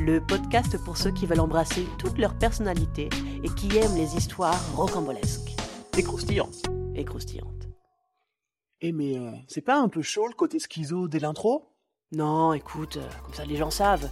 le 0.00 0.20
podcast 0.20 0.76
pour 0.84 0.96
ceux 0.96 1.10
qui 1.10 1.26
veulent 1.26 1.40
embrasser 1.40 1.86
toute 1.98 2.18
leur 2.18 2.34
personnalité 2.34 3.08
et 3.42 3.48
qui 3.48 3.76
aiment 3.78 3.96
les 3.96 4.16
histoires 4.16 4.58
rocambolesques 4.74 5.54
Et 5.96 6.02
croustillant. 6.02 6.48
et 6.94 7.04
croustillantes. 7.04 7.68
Eh 8.82 8.92
mais 8.92 9.18
euh, 9.18 9.30
c'est 9.48 9.62
pas 9.62 9.78
un 9.78 9.88
peu 9.88 10.02
chaud 10.02 10.26
le 10.28 10.34
côté 10.34 10.58
schizo 10.58 11.08
dès 11.08 11.18
l'intro? 11.18 11.64
Non, 12.12 12.52
écoute, 12.52 12.98
euh, 12.98 13.08
comme 13.24 13.34
ça 13.34 13.44
les 13.44 13.56
gens 13.56 13.70
savent. 13.70 14.08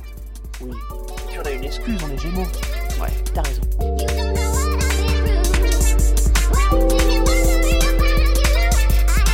Oui. 0.60 0.76
Puis 1.28 1.38
on 1.38 1.42
a 1.42 1.50
une 1.50 1.64
excuse, 1.64 2.00
on 2.04 2.10
est 2.10 2.18
gémeaux. 2.18 2.42
Ouais, 3.00 3.10
t'as 3.34 3.42
raison. 3.42 3.62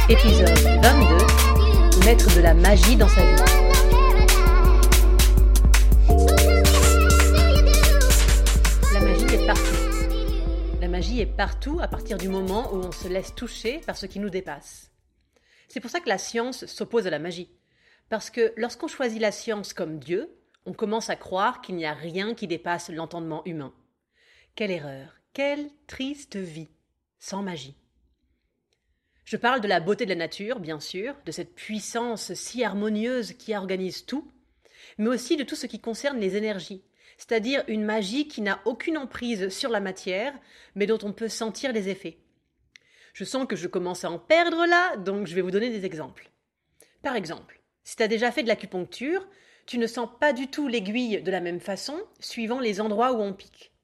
Épisode 0.09 0.59
22 0.83 2.05
Mettre 2.05 2.35
de 2.35 2.41
la 2.41 2.55
magie 2.55 2.97
dans 2.97 3.09
sa 3.09 3.21
vie. 3.23 3.43
Partout 11.37 11.79
à 11.81 11.89
partir 11.89 12.19
du 12.19 12.29
moment 12.29 12.73
où 12.73 12.77
on 12.77 12.93
se 12.93 13.09
laisse 13.09 13.35
toucher 13.35 13.79
par 13.87 13.97
ce 13.97 14.07
qui 14.07 14.19
nous 14.19 14.31
dépasse. 14.31 14.91
C'est 15.69 15.81
pour 15.81 15.91
ça 15.91 16.01
que 16.01 16.09
la 16.09 16.19
science 16.19 16.67
s'oppose 16.67 17.07
à 17.07 17.11
la 17.11 17.19
magie. 17.19 17.51
Parce 18.09 18.31
que 18.31 18.53
lorsqu'on 18.57 18.89
choisit 18.89 19.21
la 19.21 19.33
science 19.33 19.73
comme 19.73 19.99
Dieu, 19.99 20.31
on 20.67 20.73
commence 20.73 21.11
à 21.11 21.17
croire 21.17 21.61
qu'il 21.61 21.77
n'y 21.77 21.87
a 21.87 21.95
rien 21.95 22.35
qui 22.35 22.47
dépasse 22.47 22.91
l'entendement 22.91 23.45
humain. 23.45 23.73
Quelle 24.55 24.71
erreur, 24.71 25.17
quelle 25.33 25.71
triste 25.87 26.37
vie, 26.37 26.69
sans 27.19 27.43
magie. 27.43 27.77
Je 29.25 29.37
parle 29.37 29.61
de 29.61 29.69
la 29.69 29.81
beauté 29.81 30.05
de 30.05 30.11
la 30.11 30.17
nature, 30.17 30.59
bien 30.59 30.81
sûr, 30.81 31.15
de 31.25 31.33
cette 31.33 31.55
puissance 31.55 32.35
si 32.35 32.65
harmonieuse 32.65 33.35
qui 33.35 33.55
organise 33.55 34.05
tout, 34.05 34.31
mais 34.99 35.09
aussi 35.09 35.37
de 35.37 35.45
tout 35.45 35.55
ce 35.55 35.67
qui 35.67 35.81
concerne 35.81 36.19
les 36.19 36.37
énergies, 36.37 36.83
c'est-à-dire 37.21 37.63
une 37.69 37.85
magie 37.85 38.29
qui 38.29 38.41
n'a 38.41 38.63
aucune 38.65 38.97
emprise 38.97 39.51
sur 39.51 39.69
la 39.69 39.81
matière, 39.81 40.33
mais 40.75 40.87
dont 40.87 40.99
on 41.03 41.13
peut 41.13 41.29
sentir 41.29 41.71
les 41.71 41.91
effets. 41.91 42.17
Je 43.13 43.25
sens 43.25 43.47
que 43.47 43.57
je 43.57 43.69
commence 43.69 44.05
à 44.05 44.11
en 44.11 44.19
perdre 44.19 44.65
là, 44.65 44.97
donc 44.97 45.27
je 45.27 45.35
vais 45.35 45.43
vous 45.43 45.51
donner 45.51 45.69
des 45.69 45.85
exemples. 45.85 46.31
Par 47.03 47.17
exemple, 47.17 47.61
si 47.85 47.97
tu 47.97 48.03
as 48.03 48.09
déjà 48.09 48.33
fait 48.33 48.43
de 48.43 48.49
l'acupuncture, 48.49 49.29
tu 49.67 49.77
ne 49.77 49.87
sens 49.87 50.09
pas 50.19 50.33
du 50.33 50.49
tout 50.49 50.67
l'aiguille 50.67 51.21
de 51.21 51.31
la 51.31 51.41
même 51.41 51.61
façon 51.61 52.01
suivant 52.21 52.59
les 52.59 52.81
endroits 52.81 53.13
où 53.13 53.21
on 53.21 53.35
pique. 53.35 53.75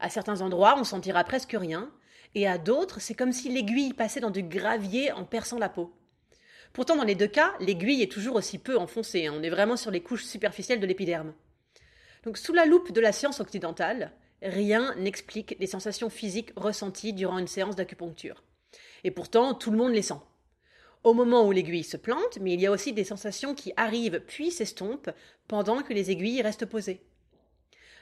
À 0.00 0.10
certains 0.10 0.40
endroits, 0.40 0.74
on 0.76 0.82
sentira 0.82 1.22
presque 1.22 1.54
rien, 1.56 1.92
et 2.34 2.48
à 2.48 2.58
d'autres, 2.58 3.00
c'est 3.00 3.14
comme 3.14 3.32
si 3.32 3.50
l'aiguille 3.50 3.92
passait 3.92 4.18
dans 4.18 4.30
du 4.30 4.42
gravier 4.42 5.12
en 5.12 5.24
perçant 5.24 5.60
la 5.60 5.68
peau. 5.68 5.94
Pourtant, 6.72 6.96
dans 6.96 7.04
les 7.04 7.14
deux 7.14 7.28
cas, 7.28 7.52
l'aiguille 7.60 8.02
est 8.02 8.10
toujours 8.10 8.34
aussi 8.34 8.58
peu 8.58 8.76
enfoncée, 8.76 9.26
hein, 9.26 9.34
on 9.36 9.44
est 9.44 9.48
vraiment 9.48 9.76
sur 9.76 9.92
les 9.92 10.02
couches 10.02 10.24
superficielles 10.24 10.80
de 10.80 10.86
l'épiderme. 10.86 11.34
Donc, 12.24 12.36
sous 12.36 12.52
la 12.52 12.66
loupe 12.66 12.92
de 12.92 13.00
la 13.00 13.12
science 13.12 13.40
occidentale, 13.40 14.12
rien 14.42 14.94
n'explique 14.96 15.56
les 15.58 15.66
sensations 15.66 16.10
physiques 16.10 16.52
ressenties 16.56 17.12
durant 17.12 17.38
une 17.38 17.46
séance 17.46 17.76
d'acupuncture. 17.76 18.42
Et 19.04 19.10
pourtant, 19.10 19.54
tout 19.54 19.70
le 19.70 19.76
monde 19.76 19.92
les 19.92 20.02
sent. 20.02 20.20
Au 21.02 21.14
moment 21.14 21.46
où 21.46 21.52
l'aiguille 21.52 21.84
se 21.84 21.96
plante, 21.96 22.38
mais 22.40 22.52
il 22.52 22.60
y 22.60 22.66
a 22.66 22.70
aussi 22.70 22.92
des 22.92 23.04
sensations 23.04 23.54
qui 23.54 23.72
arrivent 23.76 24.20
puis 24.20 24.50
s'estompent 24.50 25.10
pendant 25.48 25.82
que 25.82 25.94
les 25.94 26.10
aiguilles 26.10 26.42
restent 26.42 26.66
posées. 26.66 27.00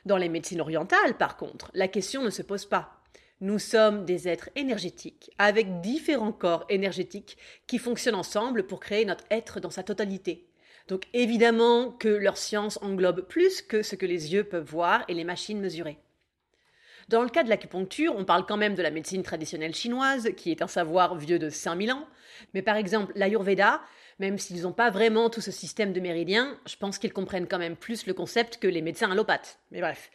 Dans 0.05 0.17
les 0.17 0.29
médecines 0.29 0.61
orientales, 0.61 1.17
par 1.17 1.37
contre, 1.37 1.71
la 1.75 1.87
question 1.87 2.23
ne 2.23 2.31
se 2.31 2.43
pose 2.43 2.67
pas. 2.67 3.03
Nous 3.41 3.61
sommes 3.61 4.05
des 4.05 4.27
êtres 4.27 4.51
énergétiques, 4.57 5.31
avec 5.39 5.81
différents 5.81 6.33
corps 6.33 6.65
énergétiques 6.69 7.39
qui 7.69 7.79
fonctionnent 7.79 8.17
ensemble 8.17 8.67
pour 8.67 8.81
créer 8.81 9.05
notre 9.05 9.25
être 9.31 9.61
dans 9.61 9.71
sa 9.71 9.85
totalité. 9.85 10.48
Donc 10.89 11.05
évidemment 11.13 11.91
que 11.91 12.09
leur 12.09 12.39
science 12.39 12.79
englobe 12.83 13.21
plus 13.21 13.63
que 13.63 13.83
ce 13.83 13.95
que 13.95 14.07
les 14.07 14.33
yeux 14.33 14.45
peuvent 14.45 14.69
voir 14.69 15.05
et 15.09 15.15
les 15.15 15.25
machines 15.25 15.61
mesurer. 15.61 15.99
Dans 17.09 17.23
le 17.23 17.29
cas 17.29 17.43
de 17.43 17.49
l'acupuncture, 17.49 18.15
on 18.17 18.25
parle 18.25 18.45
quand 18.47 18.57
même 18.57 18.75
de 18.75 18.83
la 18.83 18.91
médecine 18.91 19.23
traditionnelle 19.23 19.75
chinoise, 19.75 20.31
qui 20.37 20.51
est 20.51 20.61
un 20.61 20.67
savoir 20.67 21.17
vieux 21.17 21.39
de 21.39 21.49
5000 21.49 21.93
ans, 21.93 22.07
mais 22.53 22.63
par 22.63 22.77
exemple 22.77 23.13
l'Ayurveda, 23.17 23.81
même 24.19 24.39
s'ils 24.39 24.63
n'ont 24.63 24.73
pas 24.73 24.91
vraiment 24.91 25.31
tout 25.31 25.41
ce 25.41 25.51
système 25.51 25.93
de 25.93 26.01
méridiens, 26.01 26.59
je 26.67 26.77
pense 26.77 26.99
qu'ils 26.99 27.13
comprennent 27.13 27.47
quand 27.47 27.59
même 27.59 27.77
plus 27.77 28.07
le 28.07 28.15
concept 28.15 28.59
que 28.59 28.67
les 28.67 28.83
médecins 28.83 29.11
allopathes. 29.11 29.59
Mais 29.71 29.81
bref. 29.81 30.11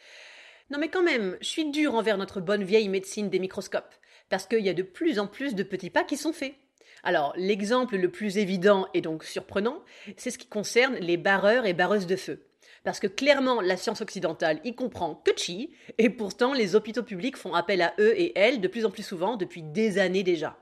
Non 0.70 0.78
mais 0.78 0.88
quand 0.88 1.02
même, 1.02 1.36
je 1.40 1.48
suis 1.48 1.70
dure 1.70 1.94
envers 1.94 2.18
notre 2.18 2.40
bonne 2.40 2.64
vieille 2.64 2.88
médecine 2.88 3.30
des 3.30 3.38
microscopes, 3.38 3.94
parce 4.28 4.46
qu'il 4.46 4.64
y 4.64 4.68
a 4.68 4.74
de 4.74 4.82
plus 4.82 5.18
en 5.18 5.26
plus 5.26 5.54
de 5.54 5.62
petits 5.62 5.90
pas 5.90 6.04
qui 6.04 6.16
sont 6.16 6.32
faits. 6.32 6.54
Alors, 7.04 7.34
l'exemple 7.36 7.96
le 7.96 8.10
plus 8.10 8.38
évident 8.38 8.88
et 8.94 9.02
donc 9.02 9.24
surprenant, 9.24 9.82
c'est 10.16 10.30
ce 10.30 10.38
qui 10.38 10.46
concerne 10.46 10.94
les 10.96 11.18
barreurs 11.18 11.66
et 11.66 11.74
barreuses 11.74 12.06
de 12.06 12.16
feu. 12.16 12.46
Parce 12.82 12.98
que 12.98 13.06
clairement, 13.06 13.60
la 13.60 13.76
science 13.76 14.00
occidentale 14.00 14.60
y 14.64 14.74
comprend 14.74 15.14
que 15.14 15.30
chi, 15.36 15.74
et 15.98 16.08
pourtant 16.08 16.54
les 16.54 16.74
hôpitaux 16.74 17.02
publics 17.02 17.36
font 17.36 17.54
appel 17.54 17.82
à 17.82 17.94
eux 17.98 18.18
et 18.18 18.38
elles 18.38 18.60
de 18.60 18.68
plus 18.68 18.86
en 18.86 18.90
plus 18.90 19.02
souvent 19.02 19.36
depuis 19.36 19.62
des 19.62 19.98
années 19.98 20.22
déjà. 20.22 20.58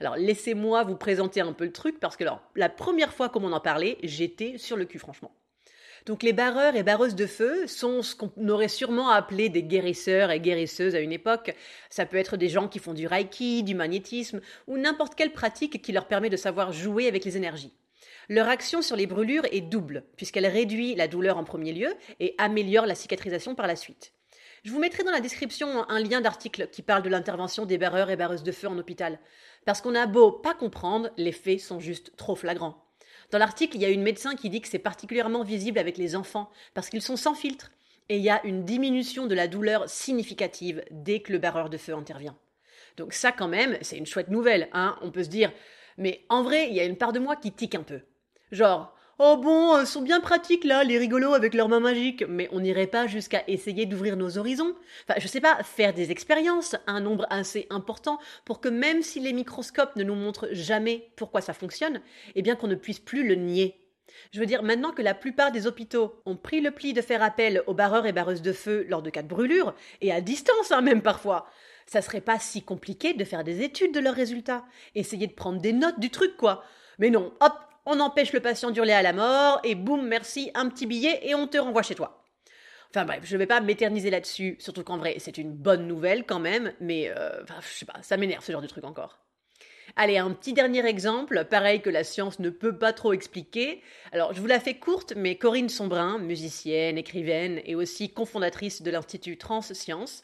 Alors 0.00 0.16
laissez-moi 0.16 0.82
vous 0.82 0.96
présenter 0.96 1.40
un 1.40 1.52
peu 1.52 1.64
le 1.64 1.72
truc, 1.72 2.00
parce 2.00 2.16
que 2.16 2.24
la 2.56 2.68
première 2.68 3.12
fois 3.12 3.28
qu'on 3.28 3.40
m'en 3.40 3.56
en 3.56 3.60
parlait, 3.60 3.98
j'étais 4.02 4.58
sur 4.58 4.76
le 4.76 4.84
cul 4.84 4.98
franchement. 4.98 5.32
Donc 6.06 6.22
les 6.22 6.34
barreurs 6.34 6.76
et 6.76 6.82
barreuses 6.82 7.14
de 7.14 7.26
feu 7.26 7.66
sont 7.66 8.02
ce 8.02 8.14
qu'on 8.14 8.48
aurait 8.48 8.68
sûrement 8.68 9.08
appelé 9.08 9.48
des 9.48 9.62
guérisseurs 9.62 10.30
et 10.30 10.40
guérisseuses 10.40 10.94
à 10.94 11.00
une 11.00 11.12
époque. 11.12 11.54
Ça 11.88 12.04
peut 12.04 12.18
être 12.18 12.36
des 12.36 12.50
gens 12.50 12.68
qui 12.68 12.78
font 12.78 12.92
du 12.92 13.06
reiki, 13.06 13.62
du 13.62 13.74
magnétisme 13.74 14.42
ou 14.66 14.76
n'importe 14.76 15.14
quelle 15.14 15.32
pratique 15.32 15.80
qui 15.80 15.92
leur 15.92 16.06
permet 16.06 16.28
de 16.28 16.36
savoir 16.36 16.72
jouer 16.72 17.08
avec 17.08 17.24
les 17.24 17.38
énergies. 17.38 17.72
Leur 18.28 18.48
action 18.48 18.82
sur 18.82 18.96
les 18.96 19.06
brûlures 19.06 19.46
est 19.50 19.62
double, 19.62 20.04
puisqu'elle 20.16 20.46
réduit 20.46 20.94
la 20.94 21.08
douleur 21.08 21.38
en 21.38 21.44
premier 21.44 21.72
lieu 21.72 21.94
et 22.20 22.34
améliore 22.36 22.86
la 22.86 22.94
cicatrisation 22.94 23.54
par 23.54 23.66
la 23.66 23.76
suite. 23.76 24.12
Je 24.62 24.72
vous 24.72 24.78
mettrai 24.78 25.04
dans 25.04 25.10
la 25.10 25.20
description 25.20 25.88
un 25.88 26.00
lien 26.00 26.20
d'article 26.20 26.68
qui 26.68 26.82
parle 26.82 27.02
de 27.02 27.10
l'intervention 27.10 27.64
des 27.64 27.78
barreurs 27.78 28.10
et 28.10 28.16
barreuses 28.16 28.42
de 28.42 28.52
feu 28.52 28.68
en 28.68 28.78
hôpital. 28.78 29.18
Parce 29.64 29.80
qu'on 29.80 29.94
a 29.94 30.06
beau 30.06 30.32
pas 30.32 30.54
comprendre, 30.54 31.10
les 31.16 31.32
faits 31.32 31.60
sont 31.60 31.80
juste 31.80 32.14
trop 32.16 32.34
flagrants. 32.34 32.83
Dans 33.30 33.38
l'article, 33.38 33.76
il 33.76 33.82
y 33.82 33.84
a 33.84 33.90
une 33.90 34.02
médecin 34.02 34.34
qui 34.36 34.50
dit 34.50 34.60
que 34.60 34.68
c'est 34.68 34.78
particulièrement 34.78 35.42
visible 35.42 35.78
avec 35.78 35.98
les 35.98 36.16
enfants, 36.16 36.50
parce 36.74 36.88
qu'ils 36.88 37.02
sont 37.02 37.16
sans 37.16 37.34
filtre, 37.34 37.70
et 38.08 38.16
il 38.16 38.22
y 38.22 38.30
a 38.30 38.44
une 38.44 38.64
diminution 38.64 39.26
de 39.26 39.34
la 39.34 39.48
douleur 39.48 39.88
significative 39.88 40.84
dès 40.90 41.20
que 41.20 41.32
le 41.32 41.38
barreur 41.38 41.70
de 41.70 41.78
feu 41.78 41.94
intervient. 41.94 42.36
Donc 42.96 43.12
ça 43.12 43.32
quand 43.32 43.48
même, 43.48 43.78
c'est 43.80 43.96
une 43.96 44.06
chouette 44.06 44.28
nouvelle, 44.28 44.68
hein, 44.72 44.96
on 45.02 45.10
peut 45.10 45.24
se 45.24 45.28
dire, 45.28 45.52
mais 45.96 46.24
en 46.28 46.42
vrai, 46.42 46.68
il 46.68 46.74
y 46.74 46.80
a 46.80 46.84
une 46.84 46.96
part 46.96 47.12
de 47.12 47.18
moi 47.18 47.36
qui 47.36 47.52
tique 47.52 47.74
un 47.74 47.82
peu. 47.82 48.00
Genre, 48.52 48.93
oh 49.18 49.36
bon, 49.36 49.80
ils 49.80 49.86
sont 49.86 50.02
bien 50.02 50.20
pratiques 50.20 50.64
là, 50.64 50.84
les 50.84 50.98
rigolos 50.98 51.34
avec 51.34 51.54
leurs 51.54 51.68
mains 51.68 51.80
magiques, 51.80 52.24
mais 52.28 52.48
on 52.52 52.60
n'irait 52.60 52.86
pas 52.86 53.06
jusqu'à 53.06 53.44
essayer 53.46 53.86
d'ouvrir 53.86 54.16
nos 54.16 54.38
horizons. 54.38 54.74
Enfin, 55.08 55.18
je 55.20 55.28
sais 55.28 55.40
pas, 55.40 55.62
faire 55.62 55.94
des 55.94 56.10
expériences, 56.10 56.76
un 56.86 57.00
nombre 57.00 57.26
assez 57.30 57.66
important, 57.70 58.18
pour 58.44 58.60
que 58.60 58.68
même 58.68 59.02
si 59.02 59.20
les 59.20 59.32
microscopes 59.32 59.96
ne 59.96 60.04
nous 60.04 60.14
montrent 60.14 60.48
jamais 60.52 61.10
pourquoi 61.16 61.40
ça 61.40 61.52
fonctionne, 61.52 62.00
eh 62.34 62.42
bien 62.42 62.56
qu'on 62.56 62.68
ne 62.68 62.74
puisse 62.74 63.00
plus 63.00 63.26
le 63.26 63.34
nier. 63.34 63.80
Je 64.32 64.40
veux 64.40 64.46
dire, 64.46 64.62
maintenant 64.62 64.92
que 64.92 65.02
la 65.02 65.14
plupart 65.14 65.52
des 65.52 65.66
hôpitaux 65.66 66.20
ont 66.26 66.36
pris 66.36 66.60
le 66.60 66.70
pli 66.70 66.92
de 66.92 67.00
faire 67.00 67.22
appel 67.22 67.62
aux 67.66 67.74
barreurs 67.74 68.06
et 68.06 68.12
barreuses 68.12 68.42
de 68.42 68.52
feu 68.52 68.86
lors 68.88 69.02
de 69.02 69.10
cas 69.10 69.22
de 69.22 69.28
brûlure, 69.28 69.74
et 70.00 70.12
à 70.12 70.20
distance 70.20 70.72
hein, 70.72 70.82
même 70.82 71.02
parfois, 71.02 71.46
ça 71.86 72.02
serait 72.02 72.20
pas 72.20 72.38
si 72.38 72.62
compliqué 72.62 73.14
de 73.14 73.24
faire 73.24 73.44
des 73.44 73.62
études 73.62 73.92
de 73.92 74.00
leurs 74.00 74.14
résultats, 74.14 74.64
essayer 74.94 75.26
de 75.26 75.32
prendre 75.32 75.60
des 75.60 75.72
notes 75.72 76.00
du 76.00 76.10
truc 76.10 76.36
quoi. 76.36 76.64
Mais 76.98 77.10
non, 77.10 77.32
hop, 77.40 77.54
on 77.86 78.00
empêche 78.00 78.32
le 78.32 78.40
patient 78.40 78.70
d'hurler 78.70 78.92
à 78.92 79.02
la 79.02 79.12
mort, 79.12 79.60
et 79.64 79.74
boum, 79.74 80.06
merci, 80.06 80.50
un 80.54 80.68
petit 80.68 80.86
billet, 80.86 81.20
et 81.22 81.34
on 81.34 81.46
te 81.46 81.58
renvoie 81.58 81.82
chez 81.82 81.94
toi. 81.94 82.24
Enfin 82.90 83.04
bref, 83.04 83.20
je 83.24 83.34
ne 83.34 83.38
vais 83.38 83.46
pas 83.46 83.60
m'éterniser 83.60 84.10
là-dessus, 84.10 84.56
surtout 84.60 84.84
qu'en 84.84 84.98
vrai, 84.98 85.16
c'est 85.18 85.38
une 85.38 85.52
bonne 85.52 85.88
nouvelle 85.88 86.24
quand 86.24 86.38
même, 86.38 86.72
mais 86.80 87.08
euh, 87.08 87.42
enfin, 87.42 87.56
je 87.60 87.78
sais 87.78 87.86
pas, 87.86 88.00
ça 88.02 88.16
m'énerve 88.16 88.44
ce 88.44 88.52
genre 88.52 88.62
de 88.62 88.68
truc 88.68 88.84
encore. 88.84 89.18
Allez, 89.96 90.16
un 90.16 90.30
petit 90.30 90.52
dernier 90.52 90.84
exemple, 90.86 91.44
pareil 91.44 91.80
que 91.80 91.90
la 91.90 92.04
science 92.04 92.38
ne 92.40 92.50
peut 92.50 92.78
pas 92.78 92.92
trop 92.92 93.12
expliquer. 93.12 93.82
Alors, 94.12 94.32
je 94.32 94.40
vous 94.40 94.46
la 94.46 94.58
fais 94.58 94.74
courte, 94.74 95.12
mais 95.16 95.36
Corinne 95.36 95.68
Sombrin, 95.68 96.18
musicienne, 96.18 96.98
écrivaine 96.98 97.60
et 97.64 97.74
aussi 97.74 98.12
cofondatrice 98.12 98.82
de 98.82 98.90
l'Institut 98.90 99.36
Transscience, 99.36 100.22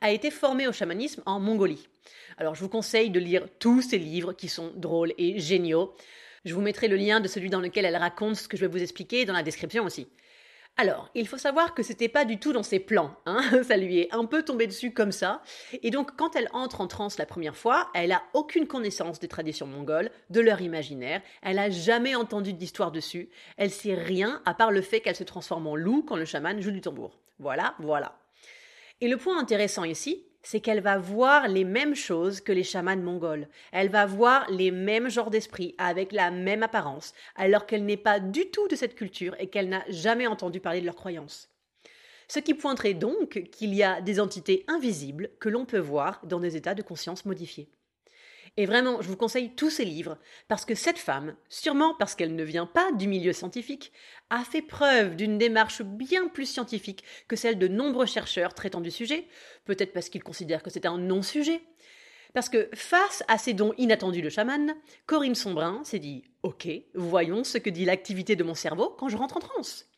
a 0.00 0.10
été 0.10 0.30
formée 0.30 0.68
au 0.68 0.72
chamanisme 0.72 1.22
en 1.26 1.40
Mongolie. 1.40 1.88
Alors, 2.38 2.54
je 2.54 2.60
vous 2.60 2.68
conseille 2.68 3.10
de 3.10 3.20
lire 3.20 3.46
tous 3.58 3.82
ses 3.82 3.98
livres 3.98 4.32
qui 4.32 4.48
sont 4.48 4.72
drôles 4.76 5.12
et 5.18 5.38
géniaux. 5.38 5.92
Je 6.44 6.54
vous 6.54 6.62
mettrai 6.62 6.88
le 6.88 6.96
lien 6.96 7.20
de 7.20 7.28
celui 7.28 7.50
dans 7.50 7.60
lequel 7.60 7.84
elle 7.84 7.96
raconte 7.96 8.36
ce 8.36 8.48
que 8.48 8.56
je 8.56 8.62
vais 8.62 8.72
vous 8.72 8.82
expliquer 8.82 9.26
dans 9.26 9.34
la 9.34 9.42
description 9.42 9.84
aussi. 9.84 10.08
Alors, 10.76 11.10
il 11.14 11.28
faut 11.28 11.36
savoir 11.36 11.74
que 11.74 11.82
c'était 11.82 12.08
pas 12.08 12.24
du 12.24 12.38
tout 12.38 12.54
dans 12.54 12.62
ses 12.62 12.80
plans, 12.80 13.14
hein 13.26 13.42
ça 13.64 13.76
lui 13.76 13.98
est 13.98 14.14
un 14.14 14.24
peu 14.24 14.42
tombé 14.42 14.66
dessus 14.66 14.94
comme 14.94 15.12
ça, 15.12 15.42
et 15.82 15.90
donc 15.90 16.16
quand 16.16 16.36
elle 16.36 16.48
entre 16.52 16.80
en 16.80 16.86
transe 16.86 17.18
la 17.18 17.26
première 17.26 17.56
fois, 17.56 17.90
elle 17.92 18.12
a 18.12 18.22
aucune 18.32 18.66
connaissance 18.66 19.18
des 19.18 19.28
traditions 19.28 19.66
mongoles, 19.66 20.10
de 20.30 20.40
leur 20.40 20.62
imaginaire, 20.62 21.20
elle 21.42 21.58
a 21.58 21.68
jamais 21.68 22.14
entendu 22.14 22.54
d'histoire 22.54 22.92
dessus, 22.92 23.28
elle 23.58 23.70
sait 23.70 23.94
rien 23.94 24.40
à 24.46 24.54
part 24.54 24.70
le 24.70 24.80
fait 24.80 25.00
qu'elle 25.00 25.16
se 25.16 25.24
transforme 25.24 25.66
en 25.66 25.76
loup 25.76 26.02
quand 26.02 26.16
le 26.16 26.24
chaman 26.24 26.62
joue 26.62 26.70
du 26.70 26.80
tambour. 26.80 27.18
Voilà, 27.38 27.74
voilà. 27.80 28.18
Et 29.02 29.08
le 29.08 29.18
point 29.18 29.38
intéressant 29.38 29.84
ici, 29.84 30.24
c'est 30.42 30.60
qu'elle 30.60 30.80
va 30.80 30.98
voir 30.98 31.48
les 31.48 31.64
mêmes 31.64 31.94
choses 31.94 32.40
que 32.40 32.52
les 32.52 32.64
chamans 32.64 32.96
mongols. 32.96 33.48
Elle 33.72 33.88
va 33.88 34.06
voir 34.06 34.50
les 34.50 34.70
mêmes 34.70 35.08
genres 35.08 35.30
d'esprit 35.30 35.74
avec 35.78 36.12
la 36.12 36.30
même 36.30 36.62
apparence, 36.62 37.12
alors 37.36 37.66
qu'elle 37.66 37.84
n'est 37.84 37.96
pas 37.96 38.20
du 38.20 38.50
tout 38.50 38.68
de 38.68 38.76
cette 38.76 38.94
culture 38.94 39.34
et 39.38 39.48
qu'elle 39.48 39.68
n'a 39.68 39.84
jamais 39.88 40.26
entendu 40.26 40.60
parler 40.60 40.80
de 40.80 40.86
leurs 40.86 40.96
croyances. 40.96 41.48
Ce 42.28 42.38
qui 42.38 42.54
pointerait 42.54 42.94
donc 42.94 43.48
qu'il 43.50 43.74
y 43.74 43.82
a 43.82 44.00
des 44.00 44.20
entités 44.20 44.64
invisibles 44.68 45.30
que 45.40 45.48
l'on 45.48 45.64
peut 45.64 45.78
voir 45.78 46.20
dans 46.24 46.38
des 46.38 46.56
états 46.56 46.74
de 46.74 46.82
conscience 46.82 47.24
modifiés. 47.24 47.68
Et 48.56 48.66
vraiment, 48.66 49.00
je 49.00 49.08
vous 49.08 49.16
conseille 49.16 49.54
tous 49.54 49.70
ces 49.70 49.84
livres, 49.84 50.18
parce 50.48 50.64
que 50.64 50.74
cette 50.74 50.98
femme, 50.98 51.34
sûrement 51.48 51.94
parce 51.98 52.14
qu'elle 52.14 52.34
ne 52.34 52.44
vient 52.44 52.66
pas 52.66 52.92
du 52.92 53.08
milieu 53.08 53.32
scientifique, 53.32 53.92
a 54.28 54.44
fait 54.44 54.62
preuve 54.62 55.16
d'une 55.16 55.38
démarche 55.38 55.82
bien 55.82 56.28
plus 56.28 56.46
scientifique 56.46 57.04
que 57.28 57.36
celle 57.36 57.58
de 57.58 57.68
nombreux 57.68 58.06
chercheurs 58.06 58.54
traitant 58.54 58.80
du 58.80 58.90
sujet, 58.90 59.26
peut-être 59.64 59.92
parce 59.92 60.08
qu'ils 60.08 60.24
considèrent 60.24 60.62
que 60.62 60.70
c'est 60.70 60.86
un 60.86 60.98
non-sujet. 60.98 61.62
Parce 62.32 62.48
que 62.48 62.68
face 62.74 63.24
à 63.28 63.38
ces 63.38 63.54
dons 63.54 63.74
inattendus 63.76 64.22
de 64.22 64.28
chaman, 64.28 64.74
Corinne 65.06 65.34
Sombrin 65.34 65.82
s'est 65.84 65.98
dit 65.98 66.24
Ok, 66.42 66.68
voyons 66.94 67.44
ce 67.44 67.58
que 67.58 67.70
dit 67.70 67.84
l'activité 67.84 68.36
de 68.36 68.44
mon 68.44 68.54
cerveau 68.54 68.94
quand 68.98 69.08
je 69.08 69.16
rentre 69.16 69.36
en 69.36 69.40
transe. 69.40 69.89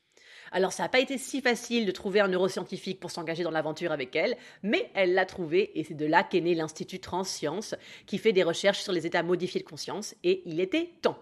Alors 0.53 0.73
ça 0.73 0.83
n'a 0.83 0.89
pas 0.91 1.01
été 1.01 1.17
si 1.17 1.41
facile 1.41 1.87
de 1.87 1.91
trouver 1.91 2.21
un 2.21 2.29
neuroscientifique 2.29 3.01
pour 3.01 3.11
s'engager 3.11 3.43
dans 3.43 3.51
l'aventure 3.51 3.91
avec 3.91 4.15
elle, 4.15 4.37
mais 4.63 4.91
elle 4.95 5.15
l'a 5.15 5.25
trouvé 5.25 5.79
et 5.79 5.85
c'est 5.85 5.95
de 5.95 6.07
là 6.07 6.23
qu'est 6.23 6.43
né 6.43 6.55
l'Institut 6.55 7.01
Transscience 7.01 7.75
qui 8.07 8.19
fait 8.19 8.35
des 8.35 8.43
recherches 8.43 8.83
sur 8.83 8.93
les 8.93 9.07
états 9.07 9.23
modifiés 9.23 9.63
de 9.63 9.69
conscience 9.69 10.15
et 10.23 10.43
il 10.45 10.61
était 10.61 10.91
temps. 11.01 11.19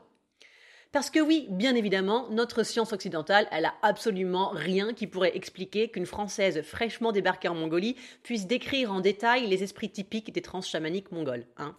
Parce 0.93 1.11
que 1.11 1.21
oui, 1.21 1.47
bien 1.51 1.77
évidemment, 1.77 2.29
notre 2.31 2.65
science 2.65 2.93
occidentale, 2.93 3.47
elle 3.53 3.67
a 3.67 3.75
absolument 3.83 4.49
rien 4.49 4.93
qui 4.93 5.07
pourrait 5.07 5.37
expliquer 5.37 5.89
qu'une 5.89 6.07
Française 6.07 6.63
fraîchement 6.63 7.13
débarquée 7.13 7.47
en 7.47 7.55
Mongolie 7.55 7.95
puisse 8.25 8.49
décrire 8.49 8.93
en 8.93 8.99
détail 8.99 9.47
les 9.47 9.63
esprits 9.63 9.91
typiques 9.91 10.33
des 10.33 10.43
trans 10.43 10.61
chamaniques 10.61 11.13
mongols. 11.13 11.47
Hein. 11.59 11.77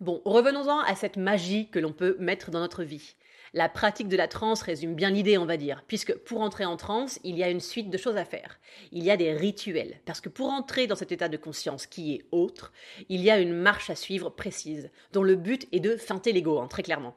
Bon, 0.00 0.22
revenons-en 0.24 0.78
à 0.80 0.94
cette 0.94 1.18
magie 1.18 1.68
que 1.68 1.78
l'on 1.78 1.92
peut 1.92 2.16
mettre 2.18 2.50
dans 2.50 2.60
notre 2.60 2.84
vie. 2.84 3.16
La 3.52 3.68
pratique 3.68 4.08
de 4.08 4.16
la 4.16 4.28
transe 4.28 4.62
résume 4.62 4.94
bien 4.94 5.10
l'idée, 5.10 5.36
on 5.36 5.44
va 5.44 5.58
dire, 5.58 5.84
puisque 5.86 6.14
pour 6.14 6.40
entrer 6.40 6.64
en 6.64 6.78
transe, 6.78 7.18
il 7.22 7.36
y 7.36 7.42
a 7.42 7.50
une 7.50 7.60
suite 7.60 7.90
de 7.90 7.98
choses 7.98 8.16
à 8.16 8.24
faire. 8.24 8.58
Il 8.92 9.04
y 9.04 9.10
a 9.10 9.18
des 9.18 9.34
rituels, 9.34 10.00
parce 10.06 10.22
que 10.22 10.30
pour 10.30 10.48
entrer 10.48 10.86
dans 10.86 10.96
cet 10.96 11.12
état 11.12 11.28
de 11.28 11.36
conscience 11.36 11.84
qui 11.84 12.14
est 12.14 12.24
autre, 12.30 12.72
il 13.10 13.20
y 13.20 13.30
a 13.30 13.38
une 13.38 13.52
marche 13.52 13.90
à 13.90 13.94
suivre 13.94 14.30
précise, 14.30 14.88
dont 15.12 15.22
le 15.22 15.36
but 15.36 15.68
est 15.70 15.80
de 15.80 15.98
feinter 15.98 16.32
l'ego, 16.32 16.60
hein, 16.60 16.68
très 16.68 16.82
clairement. 16.82 17.14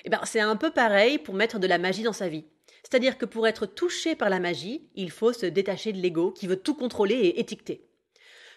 Et 0.00 0.06
eh 0.06 0.10
ben, 0.10 0.20
c'est 0.24 0.40
un 0.40 0.56
peu 0.56 0.70
pareil 0.70 1.16
pour 1.16 1.34
mettre 1.34 1.58
de 1.58 1.66
la 1.66 1.78
magie 1.78 2.02
dans 2.02 2.12
sa 2.12 2.28
vie. 2.28 2.44
C'est-à-dire 2.82 3.16
que 3.16 3.24
pour 3.24 3.46
être 3.46 3.64
touché 3.64 4.14
par 4.14 4.28
la 4.28 4.40
magie, 4.40 4.82
il 4.94 5.10
faut 5.10 5.32
se 5.32 5.46
détacher 5.46 5.94
de 5.94 6.02
l'ego 6.02 6.32
qui 6.32 6.46
veut 6.46 6.56
tout 6.56 6.74
contrôler 6.74 7.14
et 7.14 7.40
étiqueter. 7.40 7.89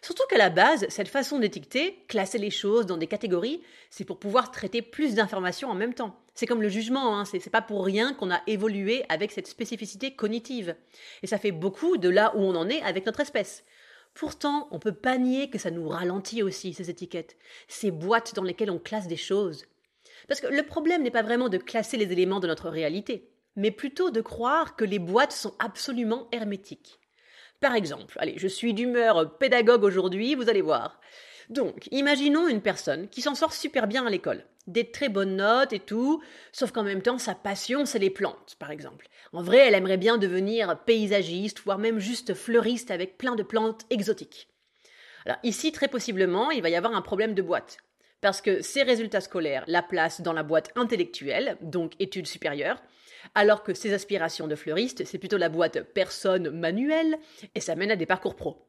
Surtout 0.04 0.24
qu'à 0.30 0.38
la 0.38 0.50
base, 0.50 0.86
cette 0.90 1.08
façon 1.08 1.40
d'étiqueter, 1.40 2.04
classer 2.10 2.38
les 2.38 2.50
choses 2.50 2.86
dans 2.86 2.98
des 2.98 3.08
catégories, 3.08 3.62
c'est 3.90 4.04
pour 4.04 4.20
pouvoir 4.20 4.52
traiter 4.52 4.82
plus 4.82 5.16
d'informations 5.16 5.70
en 5.70 5.76
même 5.76 5.94
temps. 5.94 6.20
C'est 6.34 6.46
comme 6.46 6.62
le 6.62 6.68
jugement, 6.68 7.18
hein, 7.18 7.24
c'est 7.24 7.50
pas 7.50 7.62
pour 7.62 7.86
rien 7.86 8.14
qu'on 8.14 8.30
a 8.30 8.42
évolué 8.46 9.06
avec 9.08 9.32
cette 9.32 9.48
spécificité 9.48 10.14
cognitive. 10.14 10.76
Et 11.22 11.28
ça 11.28 11.38
fait 11.38 11.54
beaucoup 11.54 11.96
de 11.96 12.10
là 12.10 12.34
où 12.36 12.42
on 12.42 12.54
en 12.54 12.68
est 12.68 12.82
avec 12.82 13.06
notre 13.06 13.22
espèce. 13.22 13.64
Pourtant, 14.14 14.68
on 14.72 14.80
peut 14.80 14.92
pas 14.92 15.18
nier 15.18 15.50
que 15.50 15.58
ça 15.58 15.72
nous 15.72 15.88
ralentit 15.88 16.44
aussi, 16.44 16.74
ces 16.74 16.90
étiquettes, 16.90 17.38
ces 17.70 17.90
boîtes 17.90 18.36
dans 18.36 18.44
lesquelles 18.44 18.72
on 18.72 18.80
classe 18.80 19.08
des 19.08 19.16
choses. 19.16 19.68
Parce 20.28 20.42
que 20.42 20.48
le 20.48 20.64
problème 20.64 21.04
n'est 21.04 21.12
pas 21.12 21.24
vraiment 21.24 21.48
de 21.48 21.58
classer 21.58 21.96
les 21.96 22.12
éléments 22.12 22.42
de 22.42 22.48
notre 22.48 22.68
réalité, 22.68 23.30
mais 23.56 23.72
plutôt 23.72 24.12
de 24.12 24.20
croire 24.20 24.76
que 24.76 24.84
les 24.84 25.00
boîtes 25.00 25.32
sont 25.32 25.56
absolument 25.60 26.28
hermétiques. 26.34 27.00
Par 27.64 27.76
exemple, 27.76 28.18
allez, 28.20 28.34
je 28.36 28.50
suis 28.50 28.74
d'humeur 28.74 29.38
pédagogue 29.38 29.86
aujourd'hui, 29.86 30.36
vous 30.36 30.50
allez 30.50 30.62
voir. 30.62 31.00
Donc, 31.48 31.88
imaginons 31.92 32.50
une 32.50 32.60
personne 32.60 33.08
qui 33.08 33.22
s'en 33.22 33.36
sort 33.36 33.54
super 33.54 33.88
bien 33.88 34.06
à 34.06 34.10
l'école, 34.10 34.44
des 34.68 34.92
très 34.92 35.08
bonnes 35.08 35.38
notes 35.38 35.72
et 35.72 35.80
tout, 35.80 36.22
sauf 36.52 36.74
qu'en 36.74 36.84
même 36.84 37.02
temps, 37.02 37.18
sa 37.18 37.36
passion, 37.36 37.86
c'est 37.86 38.00
les 38.00 38.10
plantes, 38.10 38.58
par 38.60 38.70
exemple. 38.70 39.08
En 39.32 39.42
vrai, 39.42 39.60
elle 39.60 39.76
aimerait 39.76 39.96
bien 39.96 40.18
devenir 40.18 40.78
paysagiste, 40.84 41.62
voire 41.62 41.78
même 41.78 42.00
juste 42.00 42.34
fleuriste 42.34 42.92
avec 42.92 43.18
plein 43.18 43.36
de 43.36 43.44
plantes 43.44 43.86
exotiques. 43.90 44.50
Alors 45.26 45.38
ici, 45.44 45.72
très 45.72 45.88
possiblement, 45.88 46.52
il 46.52 46.62
va 46.62 46.70
y 46.70 46.76
avoir 46.76 46.94
un 46.94 47.02
problème 47.02 47.34
de 47.34 47.42
boîte. 47.42 47.78
Parce 48.20 48.42
que 48.42 48.62
ses 48.62 48.84
résultats 48.84 49.22
scolaires 49.22 49.64
la 49.68 49.82
placent 49.82 50.20
dans 50.20 50.34
la 50.34 50.44
boîte 50.44 50.72
intellectuelle, 50.76 51.56
donc 51.62 51.94
études 52.00 52.28
supérieures, 52.28 52.84
alors 53.36 53.64
que 53.64 53.74
ses 53.74 53.94
aspirations 53.94 54.48
de 54.48 54.56
fleuriste, 54.56 55.06
c'est 55.06 55.18
plutôt 55.18 55.38
la 55.38 55.50
boîte 55.50 55.82
personne 55.94 56.50
manuelle, 56.50 57.18
et 57.56 57.62
ça 57.62 57.76
mène 57.76 57.92
à 57.92 57.96
des 57.96 58.06
parcours 58.06 58.36
pro. 58.36 58.68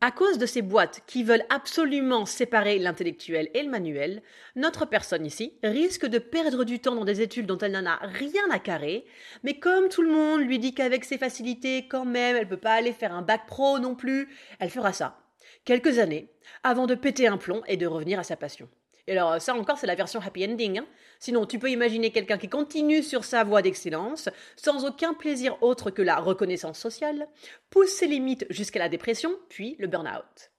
À 0.00 0.12
cause 0.12 0.38
de 0.38 0.46
ces 0.46 0.62
boîtes 0.62 1.02
qui 1.08 1.24
veulent 1.24 1.44
absolument 1.50 2.24
séparer 2.24 2.78
l'intellectuel 2.78 3.50
et 3.52 3.64
le 3.64 3.68
manuel, 3.68 4.22
notre 4.54 4.86
personne 4.86 5.26
ici 5.26 5.58
risque 5.64 6.06
de 6.06 6.18
perdre 6.18 6.62
du 6.62 6.78
temps 6.78 6.94
dans 6.94 7.04
des 7.04 7.20
études 7.20 7.46
dont 7.46 7.58
elle 7.58 7.72
n'en 7.72 7.84
a 7.84 7.98
rien 8.02 8.48
à 8.52 8.60
carrer, 8.60 9.06
mais 9.42 9.58
comme 9.58 9.88
tout 9.88 10.02
le 10.02 10.12
monde 10.12 10.42
lui 10.42 10.60
dit 10.60 10.72
qu'avec 10.72 11.04
ses 11.04 11.18
facilités, 11.18 11.88
quand 11.88 12.04
même, 12.04 12.36
elle 12.36 12.44
ne 12.44 12.48
peut 12.48 12.56
pas 12.56 12.74
aller 12.74 12.92
faire 12.92 13.12
un 13.12 13.22
bac 13.22 13.46
pro 13.48 13.80
non 13.80 13.96
plus, 13.96 14.28
elle 14.60 14.70
fera 14.70 14.92
ça. 14.92 15.18
Quelques 15.64 15.98
années, 15.98 16.30
avant 16.62 16.86
de 16.86 16.94
péter 16.94 17.26
un 17.26 17.36
plomb 17.36 17.62
et 17.66 17.76
de 17.76 17.88
revenir 17.88 18.20
à 18.20 18.24
sa 18.24 18.36
passion. 18.36 18.68
Et 19.08 19.12
alors, 19.12 19.40
ça 19.40 19.54
encore, 19.54 19.78
c'est 19.78 19.86
la 19.86 19.94
version 19.94 20.20
happy 20.20 20.44
ending. 20.44 20.80
Hein. 20.80 20.86
Sinon, 21.18 21.46
tu 21.46 21.58
peux 21.58 21.70
imaginer 21.70 22.12
quelqu'un 22.12 22.36
qui 22.36 22.50
continue 22.50 23.02
sur 23.02 23.24
sa 23.24 23.42
voie 23.42 23.62
d'excellence, 23.62 24.28
sans 24.54 24.84
aucun 24.84 25.14
plaisir 25.14 25.56
autre 25.62 25.90
que 25.90 26.02
la 26.02 26.18
reconnaissance 26.18 26.78
sociale, 26.78 27.26
pousse 27.70 27.88
ses 27.88 28.06
limites 28.06 28.44
jusqu'à 28.50 28.80
la 28.80 28.90
dépression, 28.90 29.34
puis 29.48 29.76
le 29.78 29.86
burn-out. 29.86 30.50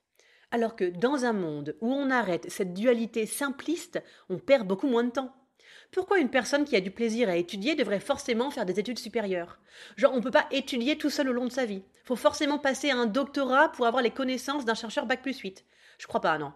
Alors 0.50 0.76
que 0.76 0.86
dans 0.86 1.26
un 1.26 1.34
monde 1.34 1.76
où 1.80 1.94
on 1.94 2.10
arrête 2.10 2.50
cette 2.50 2.74
dualité 2.74 3.28
simpliste, 3.28 4.02
on 4.32 4.40
perd 4.40 4.68
beaucoup 4.68 4.88
moins 4.88 5.04
de 5.04 5.12
temps. 5.12 5.32
Pourquoi 5.92 6.18
une 6.18 6.32
personne 6.32 6.66
qui 6.66 6.76
a 6.76 6.82
du 6.82 6.90
plaisir 6.90 7.30
à 7.30 7.36
étudier 7.36 7.76
devrait 7.76 8.00
forcément 8.00 8.50
faire 8.50 8.66
des 8.66 8.80
études 8.80 8.98
supérieures? 8.98 9.60
Genre, 9.96 10.14
on 10.16 10.22
peut 10.22 10.32
pas 10.32 10.48
étudier 10.50 10.98
tout 10.98 11.12
seul 11.12 11.30
au 11.30 11.34
long 11.34 11.46
de 11.46 11.52
sa 11.52 11.66
vie. 11.66 11.84
Faut 12.04 12.16
forcément 12.16 12.58
passer 12.58 12.90
à 12.90 12.98
un 12.98 13.06
doctorat 13.06 13.72
pour 13.72 13.86
avoir 13.86 14.02
les 14.02 14.10
connaissances 14.10 14.66
d'un 14.66 14.74
chercheur 14.74 15.06
bac 15.06 15.22
plus 15.22 15.38
8. 15.38 15.64
Je 16.00 16.08
crois 16.08 16.22
pas, 16.22 16.40
non. 16.40 16.52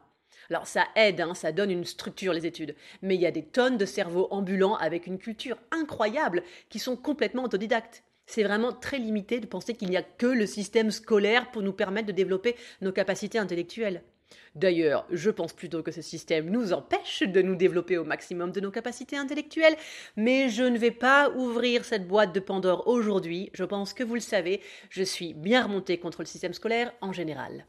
Alors 0.49 0.67
ça 0.67 0.85
aide, 0.95 1.21
hein, 1.21 1.33
ça 1.33 1.51
donne 1.51 1.71
une 1.71 1.85
structure 1.85 2.33
les 2.33 2.45
études, 2.45 2.75
mais 3.01 3.15
il 3.15 3.21
y 3.21 3.25
a 3.25 3.31
des 3.31 3.43
tonnes 3.43 3.77
de 3.77 3.85
cerveaux 3.85 4.27
ambulants 4.31 4.75
avec 4.75 5.07
une 5.07 5.17
culture 5.17 5.57
incroyable 5.71 6.43
qui 6.69 6.79
sont 6.79 6.95
complètement 6.95 7.43
autodidactes. 7.43 8.03
C'est 8.25 8.43
vraiment 8.43 8.71
très 8.71 8.99
limité 8.99 9.39
de 9.39 9.47
penser 9.47 9.73
qu'il 9.73 9.89
n'y 9.89 9.97
a 9.97 10.03
que 10.03 10.27
le 10.27 10.45
système 10.45 10.91
scolaire 10.91 11.51
pour 11.51 11.61
nous 11.61 11.73
permettre 11.73 12.07
de 12.07 12.13
développer 12.13 12.55
nos 12.81 12.91
capacités 12.91 13.37
intellectuelles. 13.37 14.01
D'ailleurs, 14.55 15.05
je 15.11 15.29
pense 15.29 15.53
plutôt 15.53 15.83
que 15.83 15.91
ce 15.91 16.01
système 16.01 16.49
nous 16.49 16.73
empêche 16.73 17.23
de 17.23 17.41
nous 17.41 17.55
développer 17.55 17.97
au 17.97 18.03
maximum 18.03 18.51
de 18.51 18.61
nos 18.61 18.71
capacités 18.71 19.17
intellectuelles, 19.17 19.75
mais 20.15 20.49
je 20.49 20.63
ne 20.63 20.77
vais 20.77 20.91
pas 20.91 21.29
ouvrir 21.31 21.85
cette 21.85 22.07
boîte 22.07 22.33
de 22.33 22.39
Pandore 22.39 22.87
aujourd'hui, 22.87 23.49
je 23.53 23.63
pense 23.63 23.93
que 23.93 24.03
vous 24.03 24.15
le 24.15 24.21
savez, 24.21 24.61
je 24.89 25.03
suis 25.03 25.33
bien 25.33 25.63
remontée 25.63 25.97
contre 25.97 26.21
le 26.21 26.27
système 26.27 26.53
scolaire 26.53 26.93
en 27.01 27.13
général. 27.13 27.65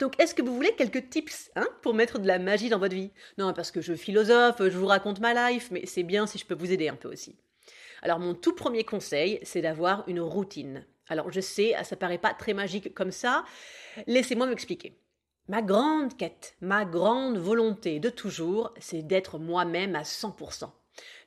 Donc, 0.00 0.18
est-ce 0.18 0.34
que 0.34 0.40
vous 0.40 0.54
voulez 0.54 0.74
quelques 0.76 1.10
tips 1.10 1.50
hein, 1.56 1.68
pour 1.82 1.92
mettre 1.92 2.18
de 2.18 2.26
la 2.26 2.38
magie 2.38 2.70
dans 2.70 2.78
votre 2.78 2.94
vie? 2.94 3.10
Non, 3.36 3.52
parce 3.52 3.70
que 3.70 3.82
je 3.82 3.92
philosophe, 3.92 4.56
je 4.58 4.78
vous 4.78 4.86
raconte 4.86 5.20
ma 5.20 5.50
life, 5.50 5.68
mais 5.70 5.84
c'est 5.84 6.02
bien 6.02 6.26
si 6.26 6.38
je 6.38 6.46
peux 6.46 6.54
vous 6.54 6.72
aider 6.72 6.88
un 6.88 6.96
peu 6.96 7.12
aussi. 7.12 7.36
Alors, 8.00 8.18
mon 8.18 8.34
tout 8.34 8.54
premier 8.54 8.82
conseil, 8.82 9.38
c'est 9.42 9.60
d'avoir 9.60 10.08
une 10.08 10.20
routine. 10.20 10.86
Alors, 11.08 11.30
je 11.30 11.40
sais, 11.40 11.74
ça 11.84 11.96
paraît 11.96 12.16
pas 12.16 12.32
très 12.32 12.54
magique 12.54 12.94
comme 12.94 13.10
ça. 13.10 13.44
Laissez-moi 14.06 14.46
m'expliquer. 14.46 14.98
Ma 15.48 15.60
grande 15.60 16.16
quête, 16.16 16.56
ma 16.62 16.86
grande 16.86 17.36
volonté 17.36 18.00
de 18.00 18.08
toujours, 18.08 18.72
c'est 18.78 19.02
d'être 19.02 19.38
moi-même 19.38 19.96
à 19.96 20.02
100%. 20.02 20.70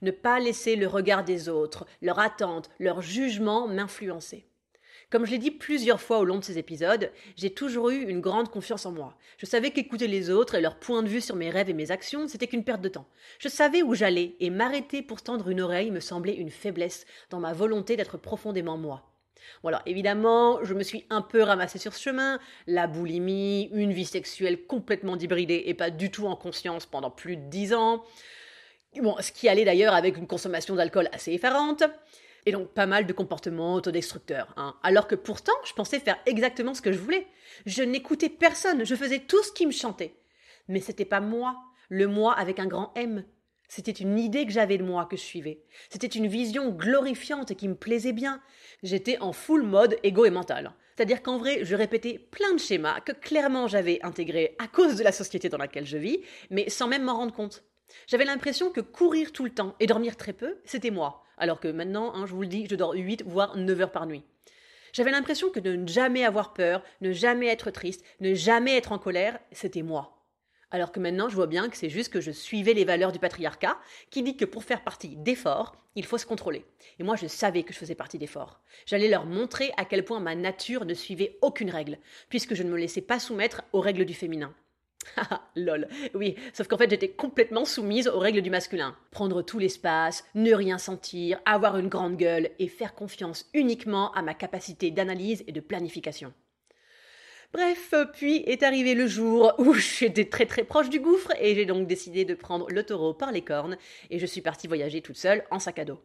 Ne 0.02 0.12
pas 0.12 0.40
laisser 0.40 0.76
le 0.76 0.88
regard 0.88 1.24
des 1.24 1.48
autres, 1.48 1.86
leur 2.02 2.18
attente, 2.18 2.72
leur 2.80 3.04
jugement 3.04 3.68
m'influencer. 3.68 4.48
Comme 5.14 5.28
je 5.28 5.32
l'ai 5.32 5.38
dit 5.38 5.52
plusieurs 5.52 6.02
fois 6.02 6.18
au 6.18 6.26
long 6.26 6.40
de 6.40 6.44
ces 6.44 6.58
épisodes, 6.58 7.12
j'ai 7.36 7.52
toujours 7.52 7.92
eu 7.92 8.02
une 8.02 8.20
grande 8.20 8.50
confiance 8.50 8.88
en 8.88 8.92
moi. 8.92 9.16
Je 9.38 9.46
savais 9.46 9.70
qu'écouter 9.70 10.08
les 10.08 10.32
autres 10.32 10.56
et 10.56 10.62
leur 10.62 10.80
point 10.80 11.04
de 11.04 11.08
vue 11.08 11.22
sur 11.22 11.36
mes 11.36 11.52
rêves 11.52 11.70
et 11.70 11.74
mes 11.74 11.92
actions, 11.92 12.28
c'était 12.28 12.48
qu'une 12.48 12.64
perte 12.64 12.82
de 12.82 12.90
temps. 12.90 13.06
Je 13.38 13.48
savais 13.48 13.84
où 13.84 13.94
j'allais 13.94 14.36
et 14.40 14.50
m'arrêter 14.50 15.04
pour 15.04 15.22
tendre 15.22 15.50
une 15.50 15.62
oreille 15.62 15.92
me 15.92 16.00
semblait 16.00 16.34
une 16.34 16.50
faiblesse 16.50 17.06
dans 17.30 17.40
ma 17.40 17.54
volonté 17.54 17.96
d'être 17.96 18.18
profondément 18.18 18.76
moi. 18.76 19.04
Bon 19.62 19.70
alors 19.70 19.84
évidemment, 19.86 20.64
je 20.64 20.74
me 20.74 20.82
suis 20.82 21.06
un 21.12 21.22
peu 21.22 21.44
ramassée 21.44 21.78
sur 21.78 21.94
ce 21.94 22.02
chemin, 22.02 22.40
la 22.66 22.88
boulimie, 22.88 23.70
une 23.72 23.94
vie 23.94 24.06
sexuelle 24.06 24.66
complètement 24.66 25.16
débridée 25.16 25.62
et 25.68 25.76
pas 25.76 25.92
du 25.92 26.10
tout 26.10 26.26
en 26.26 26.36
conscience 26.36 26.88
pendant 26.88 27.12
plus 27.12 27.38
de 27.38 27.46
dix 27.52 27.76
ans. 27.76 28.04
Bon, 29.00 29.16
ce 29.20 29.32
qui 29.32 29.48
allait 29.48 29.66
d'ailleurs 29.66 29.94
avec 29.94 30.18
une 30.18 30.26
consommation 30.26 30.74
d'alcool 30.74 31.08
assez 31.12 31.34
effarante. 31.34 31.84
Et 32.46 32.52
donc 32.52 32.70
pas 32.70 32.86
mal 32.86 33.06
de 33.06 33.14
comportements 33.14 33.76
autodestructeurs. 33.76 34.54
Hein. 34.58 34.76
Alors 34.84 35.08
que 35.08 35.16
pourtant, 35.16 35.54
je 35.66 35.74
pensais 35.74 36.00
faire 36.00 36.18
exactement 36.26 36.74
ce 36.74 36.82
que 36.82 36.92
je 36.92 37.00
voulais. 37.00 37.28
Je 37.66 37.84
n'écoutais 37.84 38.30
personne, 38.30 38.86
je 38.86 38.96
faisais 38.96 39.20
tout 39.20 39.42
ce 39.44 39.52
qui 39.52 39.66
me 39.66 39.72
chantait. 39.72 40.16
Mais 40.68 40.80
c'était 40.80 41.06
pas 41.06 41.22
moi, 41.22 41.58
le 41.90 42.08
moi 42.08 42.34
avec 42.34 42.60
un 42.60 42.68
grand 42.68 42.92
M. 42.96 43.24
C'était 43.70 43.92
une 43.92 44.20
idée 44.20 44.46
que 44.46 44.52
j'avais 44.52 44.78
de 44.78 44.84
moi 44.84 45.06
que 45.06 45.18
je 45.18 45.22
suivais. 45.22 45.64
C'était 45.90 46.08
une 46.08 46.28
vision 46.28 46.70
glorifiante 46.70 47.56
qui 47.56 47.68
me 47.68 47.76
plaisait 47.76 48.14
bien. 48.14 48.42
J'étais 48.84 49.18
en 49.20 49.34
full 49.34 49.64
mode 49.64 49.98
égo 50.04 50.26
et 50.26 50.30
mental. 50.30 50.74
C'est-à-dire 50.96 51.24
qu'en 51.24 51.38
vrai, 51.38 51.66
je 51.66 51.76
répétais 51.76 52.20
plein 52.20 52.54
de 52.54 52.60
schémas 52.60 53.00
que 53.00 53.14
clairement 53.14 53.68
j'avais 53.68 54.00
intégrés 54.04 54.56
à 54.60 54.68
cause 54.68 54.96
de 54.96 55.04
la 55.04 55.12
société 55.12 55.50
dans 55.50 55.58
laquelle 55.58 55.88
je 55.88 55.98
vis, 55.98 56.20
mais 56.52 56.70
sans 56.70 56.88
même 56.88 57.04
m'en 57.04 57.18
rendre 57.18 57.34
compte. 57.34 57.64
J'avais 58.08 58.26
l'impression 58.26 58.72
que 58.72 58.82
courir 58.82 59.32
tout 59.32 59.44
le 59.44 59.50
temps 59.50 59.76
et 59.80 59.88
dormir 59.88 60.18
très 60.18 60.34
peu, 60.34 60.58
c'était 60.66 60.92
moi. 60.92 61.23
Alors 61.44 61.60
que 61.60 61.68
maintenant, 61.68 62.16
hein, 62.16 62.26
je 62.26 62.32
vous 62.32 62.44
le 62.44 62.48
dis, 62.48 62.68
je 62.70 62.76
dors 62.78 62.94
8 62.94 63.24
voire 63.26 63.58
9 63.58 63.82
heures 63.82 63.92
par 63.92 64.08
nuit. 64.08 64.24
J'avais 64.94 65.12
l'impression 65.12 65.50
que 65.50 65.60
de 65.60 65.76
ne 65.76 65.86
jamais 65.86 66.24
avoir 66.24 66.54
peur, 66.54 66.82
ne 67.02 67.12
jamais 67.12 67.48
être 67.48 67.70
triste, 67.70 68.06
ne 68.22 68.34
jamais 68.34 68.78
être 68.78 68.94
en 68.94 68.98
colère, 68.98 69.38
c'était 69.52 69.82
moi. 69.82 70.24
Alors 70.72 70.94
que 70.94 71.02
maintenant, 71.02 71.28
je 71.28 71.36
vois 71.36 71.48
bien 71.48 71.68
que 71.68 71.76
c'est 71.76 71.90
juste 71.90 72.14
que 72.14 72.22
je 72.22 72.32
suivais 72.32 72.74
les 72.74 72.86
valeurs 72.86 73.12
du 73.12 73.20
patriarcat, 73.20 73.78
qui 74.10 74.24
dit 74.24 74.38
que 74.38 74.46
pour 74.46 74.64
faire 74.64 74.86
partie 74.86 75.18
d'efforts, 75.18 75.76
il 75.98 76.06
faut 76.06 76.18
se 76.18 76.26
contrôler. 76.26 76.64
Et 76.98 77.04
moi, 77.04 77.18
je 77.18 77.28
savais 77.28 77.64
que 77.64 77.74
je 77.74 77.80
faisais 77.80 77.94
partie 77.94 78.18
d'efforts. 78.18 78.62
J'allais 78.86 79.10
leur 79.10 79.26
montrer 79.26 79.74
à 79.76 79.84
quel 79.84 80.06
point 80.06 80.22
ma 80.22 80.36
nature 80.36 80.86
ne 80.86 80.94
suivait 80.94 81.38
aucune 81.42 81.72
règle, 81.72 81.98
puisque 82.30 82.54
je 82.54 82.64
ne 82.64 82.72
me 82.72 82.78
laissais 82.78 83.02
pas 83.02 83.20
soumettre 83.20 83.64
aux 83.74 83.82
règles 83.82 84.06
du 84.06 84.14
féminin. 84.14 84.56
Ah, 85.18 85.42
lol. 85.56 85.88
Oui, 86.14 86.36
sauf 86.54 86.68
qu'en 86.68 86.78
fait, 86.78 86.90
j'étais 86.90 87.10
complètement 87.10 87.66
soumise 87.66 88.08
aux 88.08 88.20
règles 88.20 88.42
du 88.42 88.50
masculin. 88.50 88.96
Prendre 89.12 89.42
tout 89.42 89.60
l'espace, 89.60 90.26
ne 90.36 90.54
rien 90.54 90.78
sentir, 90.78 91.40
avoir 91.46 91.78
une 91.78 91.90
grande 91.90 92.18
gueule 92.18 92.50
et 92.60 92.68
faire 92.68 92.96
confiance 92.96 93.50
uniquement 93.54 94.12
à 94.14 94.22
ma 94.22 94.34
capacité 94.34 94.92
d'analyse 94.92 95.44
et 95.48 95.52
de 95.52 95.60
planification. 95.60 96.34
Bref, 97.54 97.94
puis 98.14 98.38
est 98.48 98.64
arrivé 98.64 98.96
le 98.96 99.06
jour 99.06 99.54
où 99.60 99.74
j'étais 99.76 100.26
très 100.26 100.48
très 100.48 100.64
proche 100.64 100.90
du 100.90 101.00
gouffre 101.00 101.32
et 101.40 101.54
j'ai 101.54 101.66
donc 101.66 101.88
décidé 101.88 102.26
de 102.26 102.34
prendre 102.34 102.68
le 102.70 102.84
taureau 102.84 103.14
par 103.14 103.32
les 103.32 103.44
cornes 103.44 103.78
et 104.10 104.18
je 104.18 104.26
suis 104.26 104.42
partie 104.42 104.68
voyager 104.68 105.02
toute 105.02 105.18
seule 105.18 105.44
en 105.52 105.60
sac 105.60 105.78
à 105.78 105.86
dos. 105.86 106.00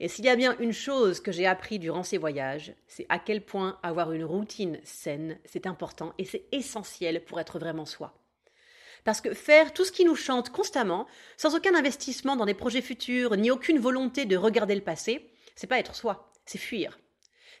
Et 0.00 0.06
s'il 0.06 0.24
y 0.24 0.28
a 0.28 0.36
bien 0.36 0.56
une 0.60 0.72
chose 0.72 1.20
que 1.20 1.32
j'ai 1.32 1.46
appris 1.46 1.80
durant 1.80 2.04
ces 2.04 2.18
voyages, 2.18 2.72
c'est 2.86 3.06
à 3.08 3.18
quel 3.18 3.44
point 3.44 3.78
avoir 3.82 4.12
une 4.12 4.24
routine 4.24 4.78
saine, 4.84 5.38
c'est 5.44 5.66
important 5.66 6.14
et 6.18 6.24
c'est 6.24 6.44
essentiel 6.52 7.24
pour 7.24 7.40
être 7.40 7.58
vraiment 7.58 7.86
soi. 7.86 8.14
Parce 9.04 9.20
que 9.20 9.34
faire 9.34 9.72
tout 9.72 9.84
ce 9.84 9.92
qui 9.92 10.04
nous 10.04 10.14
chante 10.14 10.50
constamment, 10.50 11.06
sans 11.36 11.56
aucun 11.56 11.74
investissement 11.74 12.36
dans 12.36 12.46
des 12.46 12.54
projets 12.54 12.82
futurs, 12.82 13.36
ni 13.36 13.50
aucune 13.50 13.78
volonté 13.78 14.24
de 14.24 14.36
regarder 14.36 14.74
le 14.74 14.82
passé, 14.82 15.30
c'est 15.56 15.66
pas 15.66 15.78
être 15.78 15.96
soi, 15.96 16.30
c'est 16.46 16.58
fuir. 16.58 16.98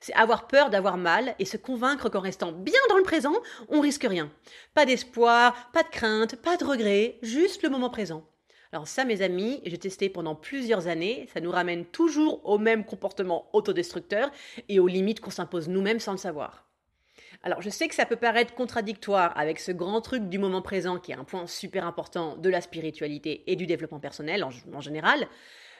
C'est 0.00 0.14
avoir 0.14 0.46
peur 0.46 0.70
d'avoir 0.70 0.96
mal 0.96 1.34
et 1.40 1.44
se 1.44 1.56
convaincre 1.56 2.08
qu'en 2.08 2.20
restant 2.20 2.52
bien 2.52 2.80
dans 2.88 2.98
le 2.98 3.02
présent, 3.02 3.34
on 3.68 3.80
risque 3.80 4.06
rien. 4.08 4.30
Pas 4.74 4.86
d'espoir, 4.86 5.70
pas 5.72 5.82
de 5.82 5.88
crainte, 5.88 6.36
pas 6.36 6.56
de 6.56 6.64
regret, 6.64 7.18
juste 7.22 7.64
le 7.64 7.68
moment 7.68 7.90
présent. 7.90 8.24
Alors 8.72 8.86
ça, 8.86 9.04
mes 9.04 9.22
amis, 9.22 9.62
j'ai 9.64 9.78
testé 9.78 10.10
pendant 10.10 10.34
plusieurs 10.34 10.88
années, 10.88 11.26
ça 11.32 11.40
nous 11.40 11.50
ramène 11.50 11.86
toujours 11.86 12.46
au 12.46 12.58
même 12.58 12.84
comportement 12.84 13.48
autodestructeur 13.54 14.30
et 14.68 14.78
aux 14.78 14.86
limites 14.86 15.20
qu'on 15.20 15.30
s'impose 15.30 15.68
nous-mêmes 15.68 16.00
sans 16.00 16.12
le 16.12 16.18
savoir. 16.18 16.68
Alors 17.42 17.62
je 17.62 17.70
sais 17.70 17.88
que 17.88 17.94
ça 17.94 18.04
peut 18.04 18.16
paraître 18.16 18.54
contradictoire 18.54 19.32
avec 19.38 19.60
ce 19.60 19.72
grand 19.72 20.00
truc 20.00 20.28
du 20.28 20.38
moment 20.38 20.60
présent 20.60 20.98
qui 20.98 21.12
est 21.12 21.16
un 21.16 21.24
point 21.24 21.46
super 21.46 21.86
important 21.86 22.36
de 22.36 22.50
la 22.50 22.60
spiritualité 22.60 23.44
et 23.46 23.56
du 23.56 23.66
développement 23.66 24.00
personnel 24.00 24.44
en, 24.44 24.80
général, 24.80 25.28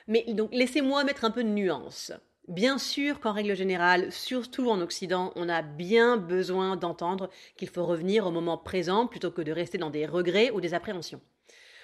mais 0.07 0.25
donc 0.29 0.51
laissez-moi 0.53 1.05
mettre 1.05 1.25
un 1.25 1.31
peu 1.31 1.45
de 1.45 1.49
nuance. 1.49 2.13
Bien 2.47 2.79
sûr 2.79 3.21
qu'en 3.21 3.33
règle 3.33 3.55
générale, 3.55 4.11
surtout 4.11 4.71
en 4.71 4.81
Occident, 4.81 5.33
on 5.37 5.51
a 5.51 5.61
bien 5.61 6.17
besoin 6.17 6.77
d'entendre 6.77 7.29
qu'il 7.57 7.69
faut 7.69 7.85
revenir 7.85 8.27
au 8.27 8.31
moment 8.31 8.57
présent 8.57 9.07
plutôt 9.07 9.31
que 9.31 9.43
de 9.43 9.53
rester 9.53 9.77
dans 9.77 9.91
des 9.91 10.07
regrets 10.07 10.51
ou 10.51 10.63
des 10.63 10.73
appréhensions. 10.73 11.21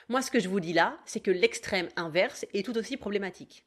Moi, 0.09 0.23
ce 0.23 0.31
que 0.31 0.41
je 0.41 0.49
vous 0.49 0.61
dis 0.61 0.73
là, 0.73 0.99
c'est 1.07 1.21
que 1.21 1.31
l'extrême 1.31 1.89
inverse 1.97 2.45
est 2.53 2.65
tout 2.65 2.77
aussi 2.77 2.97
problématique. 2.97 3.65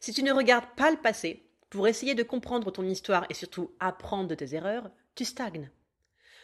Si 0.00 0.12
tu 0.12 0.22
ne 0.22 0.32
regardes 0.32 0.74
pas 0.76 0.90
le 0.90 0.96
passé 0.96 1.44
pour 1.70 1.86
essayer 1.86 2.14
de 2.14 2.22
comprendre 2.22 2.70
ton 2.70 2.84
histoire 2.84 3.26
et 3.30 3.34
surtout 3.34 3.70
apprendre 3.80 4.28
de 4.28 4.34
tes 4.34 4.54
erreurs, 4.54 4.90
tu 5.14 5.24
stagnes. 5.24 5.70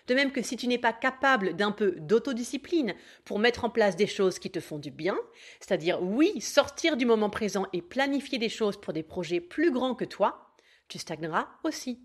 De 0.06 0.14
même 0.14 0.32
que 0.32 0.42
si 0.42 0.56
tu 0.56 0.66
n'es 0.66 0.78
pas 0.78 0.92
capable 0.92 1.56
d'un 1.56 1.72
peu 1.72 1.92
d'autodiscipline 1.92 2.94
pour 3.24 3.38
mettre 3.38 3.64
en 3.64 3.70
place 3.70 3.96
des 3.96 4.06
choses 4.06 4.38
qui 4.38 4.50
te 4.50 4.60
font 4.60 4.78
du 4.78 4.90
bien, 4.90 5.16
c'est-à-dire 5.60 6.02
oui, 6.02 6.40
sortir 6.42 6.96
du 6.96 7.06
moment 7.06 7.30
présent 7.30 7.66
et 7.72 7.80
planifier 7.80 8.38
des 8.38 8.50
choses 8.50 8.78
pour 8.78 8.92
des 8.92 9.02
projets 9.02 9.40
plus 9.40 9.70
grands 9.70 9.94
que 9.94 10.04
toi, 10.04 10.54
tu 10.88 10.98
stagneras 10.98 11.48
aussi. 11.64 12.00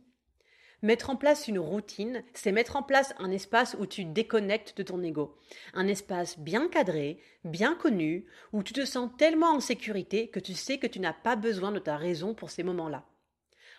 Mettre 0.82 1.10
en 1.10 1.18
place 1.18 1.50
une 1.50 1.60
routine, 1.60 2.24
c'est 2.34 2.54
mettre 2.54 2.78
en 2.78 2.84
place 2.84 3.14
un 3.20 3.32
espace 3.32 3.76
où 3.80 3.86
tu 3.86 4.06
déconnectes 4.06 4.78
de 4.78 4.84
ton 4.84 5.04
ego. 5.04 5.38
Un 5.74 5.88
espace 5.88 6.40
bien 6.40 6.70
cadré, 6.70 7.20
bien 7.44 7.76
connu, 7.76 8.26
où 8.54 8.64
tu 8.64 8.72
te 8.72 8.86
sens 8.86 9.10
tellement 9.18 9.52
en 9.52 9.60
sécurité 9.60 10.30
que 10.30 10.40
tu 10.40 10.54
sais 10.54 10.78
que 10.78 10.88
tu 10.88 11.02
n'as 11.02 11.12
pas 11.12 11.36
besoin 11.36 11.74
de 11.74 11.80
ta 11.80 11.98
raison 11.98 12.34
pour 12.34 12.50
ces 12.50 12.64
moments-là. 12.64 13.04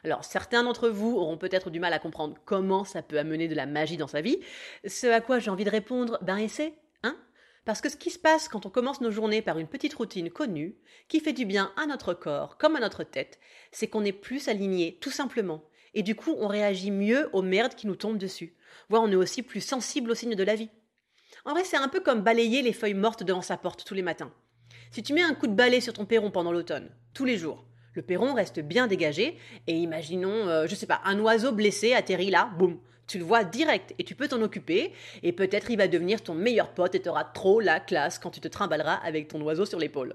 Alors 0.04 0.24
certains 0.24 0.62
d'entre 0.62 0.90
vous 0.90 1.16
auront 1.16 1.38
peut-être 1.38 1.70
du 1.70 1.80
mal 1.80 1.94
à 1.94 1.98
comprendre 1.98 2.36
comment 2.44 2.84
ça 2.84 3.02
peut 3.02 3.18
amener 3.18 3.48
de 3.48 3.54
la 3.54 3.66
magie 3.66 3.96
dans 3.96 4.06
sa 4.06 4.20
vie, 4.20 4.38
ce 4.86 5.06
à 5.06 5.22
quoi 5.22 5.38
j'ai 5.38 5.50
envie 5.50 5.64
de 5.64 5.70
répondre, 5.70 6.18
ben 6.20 6.36
essaie, 6.36 6.74
hein 7.02 7.16
Parce 7.64 7.80
que 7.80 7.88
ce 7.88 7.96
qui 7.96 8.10
se 8.10 8.18
passe 8.18 8.48
quand 8.48 8.66
on 8.66 8.70
commence 8.70 9.00
nos 9.00 9.10
journées 9.10 9.42
par 9.42 9.58
une 9.58 9.68
petite 9.68 9.94
routine 9.94 10.30
connue, 10.30 10.76
qui 11.08 11.20
fait 11.20 11.32
du 11.32 11.46
bien 11.46 11.72
à 11.76 11.86
notre 11.86 12.12
corps 12.12 12.58
comme 12.58 12.76
à 12.76 12.80
notre 12.80 13.04
tête, 13.04 13.38
c'est 13.72 13.88
qu'on 13.88 14.04
est 14.04 14.12
plus 14.12 14.48
aligné, 14.48 14.98
tout 15.00 15.10
simplement. 15.10 15.62
Et 15.94 16.02
du 16.02 16.14
coup, 16.14 16.34
on 16.38 16.46
réagit 16.46 16.90
mieux 16.90 17.28
aux 17.32 17.42
merdes 17.42 17.74
qui 17.74 17.86
nous 17.86 17.96
tombent 17.96 18.18
dessus. 18.18 18.54
Voire 18.88 19.02
on 19.02 19.10
est 19.10 19.16
aussi 19.16 19.42
plus 19.42 19.60
sensible 19.60 20.10
aux 20.10 20.14
signes 20.14 20.36
de 20.36 20.44
la 20.44 20.54
vie. 20.54 20.70
En 21.44 21.52
vrai, 21.52 21.64
c'est 21.64 21.76
un 21.76 21.88
peu 21.88 22.00
comme 22.00 22.22
balayer 22.22 22.62
les 22.62 22.72
feuilles 22.72 22.94
mortes 22.94 23.22
devant 23.22 23.42
sa 23.42 23.56
porte 23.56 23.84
tous 23.84 23.94
les 23.94 24.02
matins. 24.02 24.32
Si 24.90 25.02
tu 25.02 25.12
mets 25.12 25.22
un 25.22 25.34
coup 25.34 25.46
de 25.46 25.54
balai 25.54 25.80
sur 25.80 25.92
ton 25.92 26.04
perron 26.04 26.30
pendant 26.30 26.52
l'automne, 26.52 26.90
tous 27.14 27.24
les 27.24 27.38
jours, 27.38 27.64
le 27.94 28.02
perron 28.02 28.34
reste 28.34 28.60
bien 28.60 28.86
dégagé 28.86 29.36
et 29.66 29.74
imaginons, 29.74 30.44
je 30.44 30.48
euh, 30.48 30.66
je 30.66 30.74
sais 30.74 30.86
pas, 30.86 31.00
un 31.04 31.18
oiseau 31.20 31.52
blessé 31.52 31.92
atterrit 31.92 32.30
là, 32.30 32.50
boum, 32.58 32.78
tu 33.06 33.18
le 33.18 33.24
vois 33.24 33.42
direct 33.42 33.94
et 33.98 34.04
tu 34.04 34.14
peux 34.14 34.28
t'en 34.28 34.40
occuper 34.42 34.92
et 35.22 35.32
peut-être 35.32 35.70
il 35.70 35.76
va 35.76 35.88
devenir 35.88 36.22
ton 36.22 36.34
meilleur 36.34 36.72
pote 36.72 36.94
et 36.94 37.08
auras 37.08 37.24
trop 37.24 37.60
la 37.60 37.80
classe 37.80 38.18
quand 38.18 38.30
tu 38.30 38.40
te 38.40 38.48
trimballeras 38.48 38.94
avec 38.94 39.28
ton 39.28 39.40
oiseau 39.42 39.64
sur 39.64 39.78
l'épaule. 39.78 40.14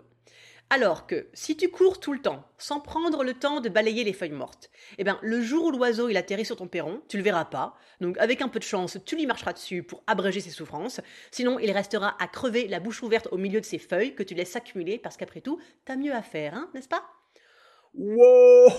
Alors 0.72 1.06
que 1.06 1.28
si 1.34 1.56
tu 1.56 1.70
cours 1.70 2.00
tout 2.00 2.12
le 2.12 2.22
temps, 2.22 2.44
sans 2.58 2.80
prendre 2.80 3.24
le 3.24 3.36
temps 3.36 3.62
de 3.62 3.70
balayer 3.70 4.04
les 4.04 4.14
feuilles 4.14 4.32
mortes, 4.32 4.72
eh 4.98 5.04
ben 5.04 5.20
le 5.22 5.40
jour 5.42 5.66
où 5.66 5.72
l'oiseau 5.72 6.10
il 6.10 6.18
atterrit 6.18 6.46
sur 6.46 6.56
ton 6.56 6.68
perron, 6.68 7.02
tu 7.08 7.18
le 7.18 7.24
verras 7.24 7.46
pas. 7.46 7.78
Donc 8.02 8.18
avec 8.18 8.42
un 8.42 8.48
peu 8.48 8.58
de 8.58 8.64
chance, 8.64 8.98
tu 9.06 9.16
lui 9.16 9.28
marcheras 9.28 9.54
dessus 9.54 9.84
pour 9.84 10.04
abréger 10.08 10.40
ses 10.40 10.50
souffrances. 10.50 11.02
Sinon, 11.30 11.60
il 11.60 11.72
restera 11.72 12.16
à 12.20 12.28
crever 12.28 12.68
la 12.68 12.80
bouche 12.80 13.04
ouverte 13.04 13.28
au 13.32 13.38
milieu 13.38 13.62
de 13.62 13.66
ses 13.66 13.78
feuilles 13.78 14.16
que 14.16 14.24
tu 14.24 14.34
laisses 14.34 14.52
s'accumuler 14.52 14.98
parce 14.98 15.18
qu'après 15.18 15.42
tout, 15.42 15.60
t'as 15.86 15.96
mieux 15.96 16.14
à 16.14 16.24
faire, 16.24 16.56
hein, 16.56 16.70
n'est-ce 16.74 16.90
pas? 16.90 17.04
Wow 17.94 18.70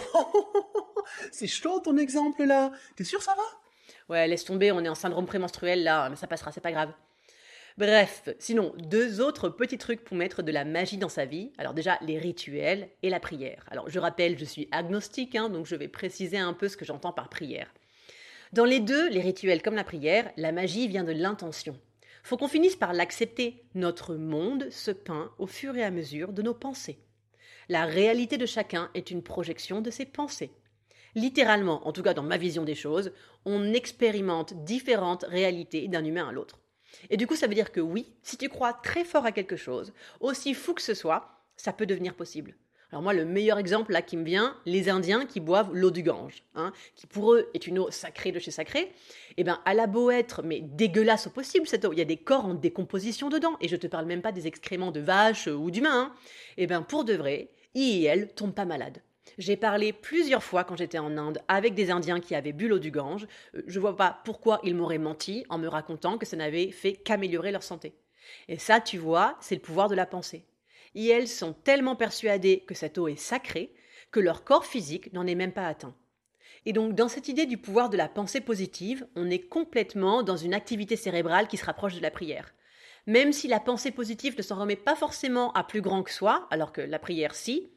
C'est 1.31 1.47
chaud 1.47 1.79
ton 1.79 1.97
exemple 1.99 2.45
là. 2.45 2.73
T'es 2.97 3.05
sûr 3.05 3.23
ça 3.23 3.35
va? 3.37 3.43
Ouais, 4.09 4.27
laisse 4.27 4.45
tomber, 4.45 4.73
on 4.73 4.81
est 4.81 4.89
en 4.89 4.97
syndrome 4.97 5.27
prémenstruel 5.27 5.85
là, 5.85 6.11
mais 6.11 6.17
ça 6.17 6.27
passera, 6.27 6.51
c'est 6.51 6.61
pas 6.61 6.73
grave. 6.73 6.93
Bref, 7.79 8.31
sinon, 8.39 8.73
deux 8.79 9.21
autres 9.21 9.51
petits 9.51 9.77
trucs 9.77 10.03
pour 10.03 10.17
mettre 10.17 10.43
de 10.43 10.51
la 10.51 10.65
magie 10.65 10.97
dans 10.97 11.11
sa 11.11 11.27
vie. 11.27 11.53
Alors 11.59 11.75
déjà, 11.75 11.99
les 12.01 12.19
rituels 12.19 12.89
et 13.03 13.11
la 13.11 13.21
prière. 13.21 13.67
Alors 13.71 13.91
je 13.91 13.99
rappelle, 13.99 14.39
je 14.39 14.47
suis 14.47 14.67
agnostique, 14.71 15.35
hein, 15.35 15.51
donc 15.51 15.67
je 15.67 15.77
vais 15.77 15.89
préciser 15.89 16.39
un 16.39 16.55
peu 16.55 16.69
ce 16.69 16.79
que 16.79 16.87
j'entends 16.87 17.13
par 17.13 17.29
prière. 17.29 17.71
Dans 18.55 18.65
les 18.65 18.81
deux, 18.81 19.11
les 19.11 19.21
rituels 19.21 19.61
comme 19.61 19.75
la 19.75 19.85
prière, 19.85 20.31
la 20.39 20.53
magie 20.53 20.89
vient 20.89 21.05
de 21.05 21.13
l'intention. 21.13 21.79
Faut 22.23 22.39
qu'on 22.39 22.49
finisse 22.49 22.77
par 22.77 22.95
l'accepter. 22.95 23.63
Notre 23.75 24.15
monde 24.15 24.71
se 24.71 24.91
peint 24.91 25.31
au 25.39 25.47
fur 25.47 25.77
et 25.77 25.85
à 25.85 25.91
mesure 25.91 26.33
de 26.33 26.41
nos 26.41 26.55
pensées. 26.55 26.99
La 27.69 27.85
réalité 27.85 28.39
de 28.39 28.47
chacun 28.47 28.91
est 28.95 29.11
une 29.11 29.23
projection 29.23 29.83
de 29.83 29.91
ses 29.91 30.07
pensées. 30.07 30.51
Littéralement, 31.15 31.87
en 31.87 31.93
tout 31.93 32.03
cas 32.03 32.15
dans 32.15 32.23
ma 32.23 32.39
vision 32.39 32.65
des 32.65 32.75
choses, 32.75 33.13
on 33.45 33.75
expérimente 33.75 34.65
différentes 34.65 35.25
réalités 35.25 35.89
d'un 35.89 36.05
humain 36.05 36.29
à 36.29 36.33
l'autre. 36.33 36.59
Et 37.11 37.17
du 37.17 37.27
coup, 37.27 37.37
ça 37.37 37.47
veut 37.47 37.55
dire 37.55 37.73
que 37.73 37.81
oui, 37.81 38.13
si 38.23 38.37
tu 38.37 38.49
crois 38.49 38.73
très 38.73 39.05
fort 39.05 39.27
à 39.27 39.33
quelque 39.33 39.57
chose, 39.57 39.93
aussi 40.21 40.55
fou 40.55 40.75
que 40.75 40.83
ce 40.83 40.95
soit, 40.95 41.45
ça 41.57 41.73
peut 41.73 41.87
devenir 41.87 42.15
possible. 42.15 42.55
Alors 42.93 43.03
moi, 43.03 43.13
le 43.13 43.25
meilleur 43.25 43.59
exemple 43.59 43.93
là 43.93 44.01
qui 44.01 44.17
me 44.17 44.25
vient, 44.25 44.57
les 44.65 44.89
Indiens 44.89 45.27
qui 45.27 45.41
boivent 45.41 45.75
l'eau 45.75 45.91
du 45.91 46.03
Gange, 46.03 46.45
hein, 46.55 46.73
qui 46.95 47.07
pour 47.07 47.35
eux 47.35 47.51
est 47.53 47.67
une 47.67 47.81
eau 47.81 47.91
sacrée 47.91 48.31
de 48.31 48.39
chez 48.39 48.53
sacré. 48.53 48.93
Eh 49.37 49.45
bien, 49.45 49.61
elle 49.67 49.81
a 49.81 49.89
beau 49.89 50.11
être 50.11 50.43
mais 50.45 50.61
dégueulasse 50.61 51.27
au 51.27 51.31
possible 51.31 51.67
cette 51.67 51.85
eau, 51.85 51.93
il 51.93 51.99
y 51.99 52.03
a 52.03 52.07
des 52.07 52.17
corps 52.17 52.47
en 52.47 52.55
décomposition 52.55 53.29
dedans, 53.29 53.57
et 53.61 53.69
je 53.69 53.77
te 53.77 53.89
parle 53.89 54.07
même 54.07 54.23
pas 54.23 54.33
des 54.33 54.47
excréments 54.47 54.93
de 54.93 55.01
vaches 55.01 55.49
ou 55.49 55.71
d'humains. 55.73 56.13
Hein. 56.13 56.15
Eh 56.59 56.67
bien, 56.69 56.83
pour 56.83 57.05
de 57.05 57.15
vrai, 57.15 57.51
et 57.75 58.05
elle 58.05 58.33
tombe 58.33 58.55
pas 58.55 58.65
malade. 58.65 59.03
J'ai 59.39 59.57
parlé 59.57 59.93
plusieurs 59.93 60.43
fois 60.43 60.65
quand 60.65 60.77
j'étais 60.77 60.99
en 60.99 61.19
Inde 61.19 61.43
avec 61.47 61.75
des 61.75 61.91
Indiens 61.91 62.21
qui 62.21 62.35
avaient 62.35 62.53
bu 62.53 62.69
l'eau 62.69 62.79
du 62.79 62.91
Gange. 62.91 63.27
Euh, 63.55 63.63
je 63.67 63.79
vois 63.79 63.97
pas 63.97 64.21
pourquoi 64.25 64.61
ils 64.65 64.75
m'auraient 64.75 64.99
menti 64.99 65.45
en 65.51 65.59
me 65.59 65.69
racontant 65.69 66.17
que 66.17 66.25
ça 66.25 66.37
n'avait 66.37 66.71
fait 66.71 66.95
qu'améliorer 66.95 67.53
leur 67.53 67.63
santé. 67.63 67.95
Et 68.49 68.59
ça, 68.59 68.81
tu 68.81 68.97
vois, 68.97 69.37
c'est 69.41 69.55
le 69.55 69.61
pouvoir 69.61 69.89
de 69.89 69.95
la 69.95 70.07
pensée. 70.07 70.47
Et 70.95 71.09
elles 71.09 71.29
sont 71.29 71.53
tellement 71.53 71.97
persuadées 71.97 72.65
que 72.67 72.75
cette 72.75 72.97
eau 72.97 73.09
est 73.09 73.17
sacrée 73.17 73.75
que 74.11 74.21
leur 74.21 74.45
corps 74.45 74.65
physique 74.65 75.13
n'en 75.13 75.27
est 75.27 75.35
même 75.35 75.53
pas 75.53 75.67
atteint. 75.67 75.95
Et 76.65 76.73
donc 76.73 76.95
dans 76.95 77.09
cette 77.09 77.29
idée 77.29 77.47
du 77.47 77.59
pouvoir 77.59 77.91
de 77.91 77.97
la 77.97 78.09
pensée 78.09 78.41
positive, 78.41 79.07
on 79.15 79.29
est 79.29 79.47
complètement 79.47 80.23
dans 80.23 80.37
une 80.37 80.55
activité 80.55 80.97
cérébrale 80.97 81.49
qui 81.49 81.59
se 81.59 81.65
rapproche 81.67 81.95
de 81.95 82.03
la 82.03 82.11
prière. 82.11 82.55
Même 83.07 83.33
si 83.33 83.47
la 83.47 83.61
pensée 83.61 83.91
positive 83.91 84.37
ne 84.37 84.43
s'en 84.43 84.59
remet 84.59 84.77
pas 84.77 84.97
forcément 84.97 85.53
à 85.53 85.63
plus 85.63 85.83
grand 85.83 86.03
que 86.03 86.11
soi, 86.11 86.49
alors 86.51 86.73
que 86.73 86.81
la 86.81 86.99
prière 86.99 87.35
si, 87.35 87.71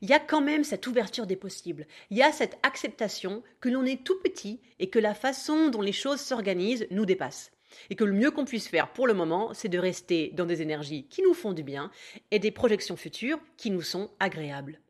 il 0.00 0.08
y 0.08 0.14
a 0.14 0.18
quand 0.18 0.40
même 0.40 0.64
cette 0.64 0.86
ouverture 0.86 1.26
des 1.26 1.36
possibles, 1.36 1.86
il 2.10 2.16
y 2.16 2.22
a 2.22 2.32
cette 2.32 2.58
acceptation 2.62 3.42
que 3.60 3.68
l'on 3.68 3.84
est 3.84 4.02
tout 4.04 4.18
petit 4.20 4.60
et 4.78 4.88
que 4.88 4.98
la 4.98 5.14
façon 5.14 5.68
dont 5.68 5.82
les 5.82 5.92
choses 5.92 6.20
s'organisent 6.20 6.86
nous 6.90 7.06
dépasse. 7.06 7.52
Et 7.88 7.94
que 7.94 8.04
le 8.04 8.12
mieux 8.12 8.32
qu'on 8.32 8.44
puisse 8.44 8.66
faire 8.66 8.92
pour 8.92 9.06
le 9.06 9.14
moment, 9.14 9.54
c'est 9.54 9.68
de 9.68 9.78
rester 9.78 10.32
dans 10.34 10.46
des 10.46 10.60
énergies 10.60 11.06
qui 11.08 11.22
nous 11.22 11.34
font 11.34 11.52
du 11.52 11.62
bien 11.62 11.90
et 12.30 12.40
des 12.40 12.50
projections 12.50 12.96
futures 12.96 13.38
qui 13.56 13.70
nous 13.70 13.82
sont 13.82 14.10
agréables. 14.18 14.80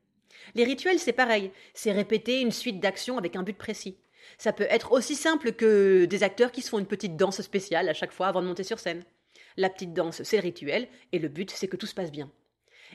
Les 0.54 0.64
rituels, 0.64 0.98
c'est 0.98 1.12
pareil, 1.12 1.50
c'est 1.74 1.92
répéter 1.92 2.40
une 2.40 2.52
suite 2.52 2.80
d'actions 2.80 3.18
avec 3.18 3.36
un 3.36 3.42
but 3.42 3.56
précis. 3.56 3.98
Ça 4.38 4.52
peut 4.52 4.66
être 4.70 4.92
aussi 4.92 5.14
simple 5.14 5.52
que 5.52 6.06
des 6.06 6.22
acteurs 6.22 6.52
qui 6.52 6.62
se 6.62 6.70
font 6.70 6.78
une 6.78 6.86
petite 6.86 7.16
danse 7.16 7.42
spéciale 7.42 7.88
à 7.88 7.94
chaque 7.94 8.12
fois 8.12 8.28
avant 8.28 8.40
de 8.40 8.46
monter 8.46 8.64
sur 8.64 8.78
scène. 8.78 9.04
La 9.56 9.68
petite 9.68 9.92
danse, 9.92 10.22
c'est 10.22 10.36
le 10.36 10.42
rituel, 10.42 10.88
et 11.12 11.18
le 11.18 11.28
but, 11.28 11.50
c'est 11.50 11.68
que 11.68 11.76
tout 11.76 11.86
se 11.86 11.94
passe 11.94 12.12
bien. 12.12 12.30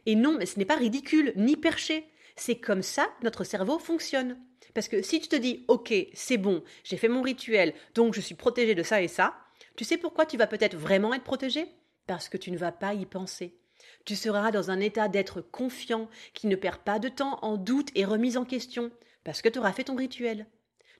Et 0.05 0.15
non, 0.15 0.37
mais 0.37 0.45
ce 0.45 0.59
n'est 0.59 0.65
pas 0.65 0.75
ridicule, 0.75 1.33
ni 1.35 1.55
perché. 1.55 2.07
C'est 2.35 2.57
comme 2.57 2.81
ça 2.81 3.05
que 3.19 3.23
notre 3.23 3.43
cerveau 3.43 3.79
fonctionne. 3.79 4.37
Parce 4.73 4.89
que 4.89 5.01
si 5.01 5.21
tu 5.21 5.29
te 5.29 5.35
dis, 5.35 5.63
ok, 5.67 5.93
c'est 6.13 6.37
bon, 6.37 6.63
j'ai 6.83 6.97
fait 6.97 7.07
mon 7.07 7.21
rituel, 7.21 7.73
donc 7.93 8.13
je 8.13 8.19
suis 8.19 8.35
protégé 8.35 8.75
de 8.75 8.83
ça 8.83 9.01
et 9.01 9.07
ça, 9.07 9.33
tu 9.77 9.85
sais 9.85 9.97
pourquoi 9.97 10.25
tu 10.25 10.37
vas 10.37 10.47
peut-être 10.47 10.75
vraiment 10.75 11.13
être 11.13 11.23
protégé? 11.23 11.65
Parce 12.07 12.27
que 12.27 12.37
tu 12.37 12.51
ne 12.51 12.57
vas 12.57 12.73
pas 12.73 12.93
y 12.93 13.05
penser. 13.05 13.57
Tu 14.03 14.15
seras 14.15 14.51
dans 14.51 14.71
un 14.71 14.79
état 14.79 15.07
d'être 15.07 15.41
confiant, 15.41 16.09
qui 16.33 16.47
ne 16.47 16.55
perd 16.55 16.79
pas 16.79 16.99
de 16.99 17.09
temps 17.09 17.39
en 17.41 17.57
doute 17.57 17.89
et 17.95 18.05
remise 18.05 18.37
en 18.37 18.45
question, 18.45 18.91
parce 19.23 19.41
que 19.41 19.49
tu 19.49 19.59
auras 19.59 19.71
fait 19.71 19.85
ton 19.85 19.95
rituel. 19.95 20.45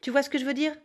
Tu 0.02 0.10
vois 0.12 0.24
ce 0.24 0.30
que 0.30 0.38
je 0.38 0.46
veux 0.46 0.54
dire? 0.54 0.76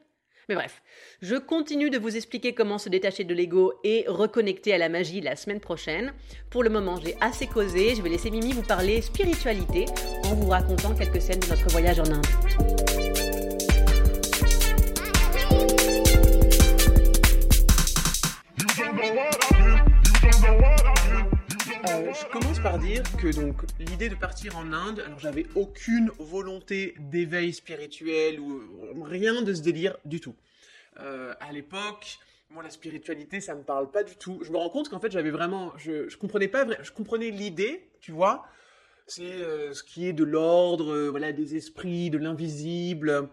Mais 0.50 0.57
bref, 0.57 0.83
je 1.23 1.37
continue 1.37 1.90
de 1.90 1.99
vous 1.99 2.16
expliquer 2.16 2.54
comment 2.54 2.78
se 2.78 2.88
détacher 2.88 3.23
de 3.23 3.33
l'ego 3.33 3.73
et 3.85 4.04
reconnecter 4.09 4.75
à 4.75 4.78
la 4.78 4.88
magie 4.88 5.21
la 5.21 5.37
semaine 5.37 5.61
prochaine. 5.61 6.12
Pour 6.50 6.64
le 6.64 6.71
moment, 6.71 6.97
j'ai 6.97 7.16
assez 7.21 7.47
causé. 7.47 7.95
Je 7.95 8.02
vais 8.02 8.09
laisser 8.09 8.33
Mimi 8.33 8.52
vous 8.52 8.64
parler 8.64 9.00
spiritualité 9.00 9.85
en 10.25 10.35
vous 10.35 10.49
racontant 10.49 10.92
quelques 10.92 11.23
scènes 11.23 11.38
de 11.38 11.47
notre 11.47 11.69
voyage 11.69 12.00
en 12.00 12.07
Inde. 12.07 12.26
Euh, 21.88 22.12
je 22.12 22.26
commence 22.33 22.50
par 22.62 22.79
dire 22.79 23.02
que 23.17 23.35
donc 23.35 23.62
l'idée 23.79 24.11
de 24.11 24.14
partir 24.14 24.59
en 24.59 24.73
Inde, 24.73 25.02
alors 25.07 25.19
j'avais 25.19 25.47
aucune 25.55 26.11
volonté 26.19 26.95
d'éveil 26.99 27.55
spirituel 27.55 28.38
ou 28.38 28.61
euh, 28.61 29.02
rien 29.02 29.40
de 29.40 29.55
ce 29.55 29.62
délire 29.62 29.97
du 30.05 30.21
tout. 30.21 30.35
Euh, 30.99 31.33
à 31.40 31.52
l'époque, 31.52 32.19
moi 32.50 32.62
la 32.62 32.69
spiritualité 32.69 33.40
ça 33.40 33.55
me 33.55 33.62
parle 33.62 33.90
pas 33.90 34.02
du 34.02 34.17
tout. 34.17 34.40
Je 34.43 34.52
me 34.52 34.59
rends 34.59 34.69
compte 34.69 34.90
qu'en 34.90 35.00
fait 35.00 35.11
j'avais 35.11 35.31
vraiment, 35.31 35.73
je, 35.79 36.09
je 36.09 36.17
comprenais 36.19 36.49
pas, 36.49 36.67
je 36.83 36.93
comprenais 36.93 37.31
l'idée, 37.31 37.88
tu 38.00 38.12
vois, 38.12 38.45
c'est 39.07 39.38
ce 39.73 39.83
qui 39.83 40.07
est 40.07 40.12
de 40.12 40.25
l'ordre, 40.25 41.09
voilà 41.09 41.33
des 41.33 41.57
esprits, 41.57 42.11
de 42.11 42.19
l'invisible, 42.19 43.31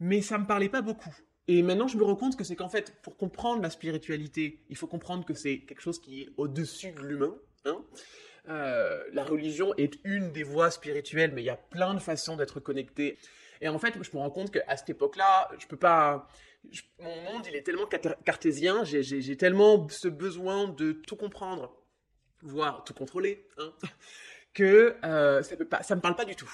mais 0.00 0.20
ça 0.20 0.36
me 0.36 0.46
parlait 0.46 0.68
pas 0.68 0.82
beaucoup. 0.82 1.14
Et 1.46 1.62
maintenant, 1.62 1.88
je 1.88 1.96
me 1.96 2.02
rends 2.02 2.16
compte 2.16 2.36
que 2.36 2.44
c'est 2.44 2.56
qu'en 2.56 2.68
fait, 2.68 2.94
pour 3.02 3.16
comprendre 3.16 3.62
la 3.62 3.70
spiritualité, 3.70 4.60
il 4.68 4.76
faut 4.76 4.86
comprendre 4.86 5.24
que 5.24 5.32
c'est 5.32 5.60
quelque 5.60 5.80
chose 5.80 5.98
qui 5.98 6.22
est 6.22 6.28
au-dessus 6.36 6.92
de 6.92 7.00
l'humain, 7.00 7.34
Hein. 7.64 7.84
Euh, 8.48 9.04
la 9.12 9.24
religion 9.24 9.74
est 9.76 9.98
une 10.04 10.32
des 10.32 10.42
voies 10.42 10.70
spirituelles, 10.70 11.32
mais 11.34 11.42
il 11.42 11.46
y 11.46 11.50
a 11.50 11.56
plein 11.56 11.94
de 11.94 11.98
façons 11.98 12.36
d'être 12.36 12.60
connecté. 12.60 13.18
Et 13.60 13.68
en 13.68 13.78
fait, 13.78 13.94
je 14.00 14.10
me 14.16 14.18
rends 14.18 14.30
compte 14.30 14.50
qu'à 14.50 14.76
cette 14.76 14.90
époque-là, 14.90 15.50
je 15.58 15.66
peux 15.66 15.76
pas. 15.76 16.28
mon 17.00 17.22
monde, 17.22 17.46
il 17.46 17.56
est 17.56 17.62
tellement 17.62 17.86
cartésien, 18.24 18.84
j'ai 18.84 19.36
tellement 19.36 19.86
ce 19.88 20.08
besoin 20.08 20.68
de 20.68 20.92
tout 20.92 21.16
comprendre, 21.16 21.74
voire 22.42 22.84
tout 22.84 22.94
contrôler, 22.94 23.46
hein, 23.58 23.72
que 24.54 24.96
euh, 25.04 25.42
ça 25.42 25.56
ne 25.56 25.94
me 25.96 26.00
parle 26.00 26.16
pas 26.16 26.24
du 26.24 26.36
tout. 26.36 26.50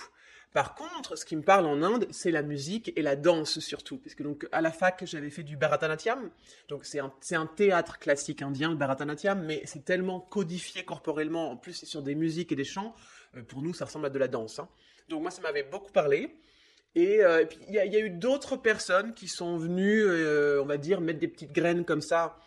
Par 0.55 0.77
contre, 0.77 1.17
ce 1.17 1.25
qui 1.25 1.35
me 1.35 1.43
parle 1.43 1.67
en 1.67 1.83
Inde, 1.83 2.07
c'est 2.12 2.31
la 2.31 2.43
musique 2.43 2.93
et 2.95 3.03
la 3.03 3.17
danse 3.17 3.59
surtout. 3.59 3.99
Parce 3.99 4.14
que 4.14 4.23
donc, 4.23 4.47
à 4.53 4.61
la 4.61 4.71
fac, 4.71 5.03
j'avais 5.05 5.29
fait 5.31 5.43
du 5.43 5.57
Bharatanatyam. 5.57 6.31
Donc, 6.69 6.85
c'est 6.85 7.01
un, 7.01 7.47
théâtre 7.47 7.99
classique 7.99 8.40
indien, 8.40 8.71
le 8.71 8.77
Bharatanatyam, 8.77 9.45
mais 9.45 9.62
c'est 9.64 9.85
tellement 9.85 10.21
codifié 10.21 10.85
corporellement. 10.85 11.51
En 11.51 11.57
plus, 11.57 11.73
c'est 11.73 11.87
sur 11.87 12.03
des 12.03 12.14
musiques 12.14 12.53
et 12.53 12.55
des 12.55 12.64
chants. 12.64 12.95
Euh, 13.37 13.43
pour 13.43 13.62
nous, 13.62 13.75
ça 13.75 13.87
ressemble 13.87 14.07
à 14.07 14.11
de 14.11 14.19
la 14.19 14.29
danse. 14.29 14.61
Hein. 14.61 14.69
Donc, 15.09 15.23
moi, 15.23 15.33
ça 15.33 15.43
m'avait 15.43 15.64
beaucoup 15.64 15.90
parlé. 15.90 16.37
Et, 16.95 17.25
euh, 17.25 17.45
puis, 17.45 17.59
il 17.67 17.75
y, 17.75 17.79
a 17.81 17.99
eu 17.99 18.11
d'autres 18.11 18.55
personnes 18.57 19.12
qui 19.12 19.27
sont 19.27 19.57
venues, 19.57 20.05
euh, 20.05 20.62
on 20.62 20.67
va 20.67 20.77
dire, 20.77 21.01
mettre 21.01 21.19
des 21.19 21.27
petites 21.27 21.53
graines 21.53 21.85
comme 21.85 22.01
ça, 22.01 22.38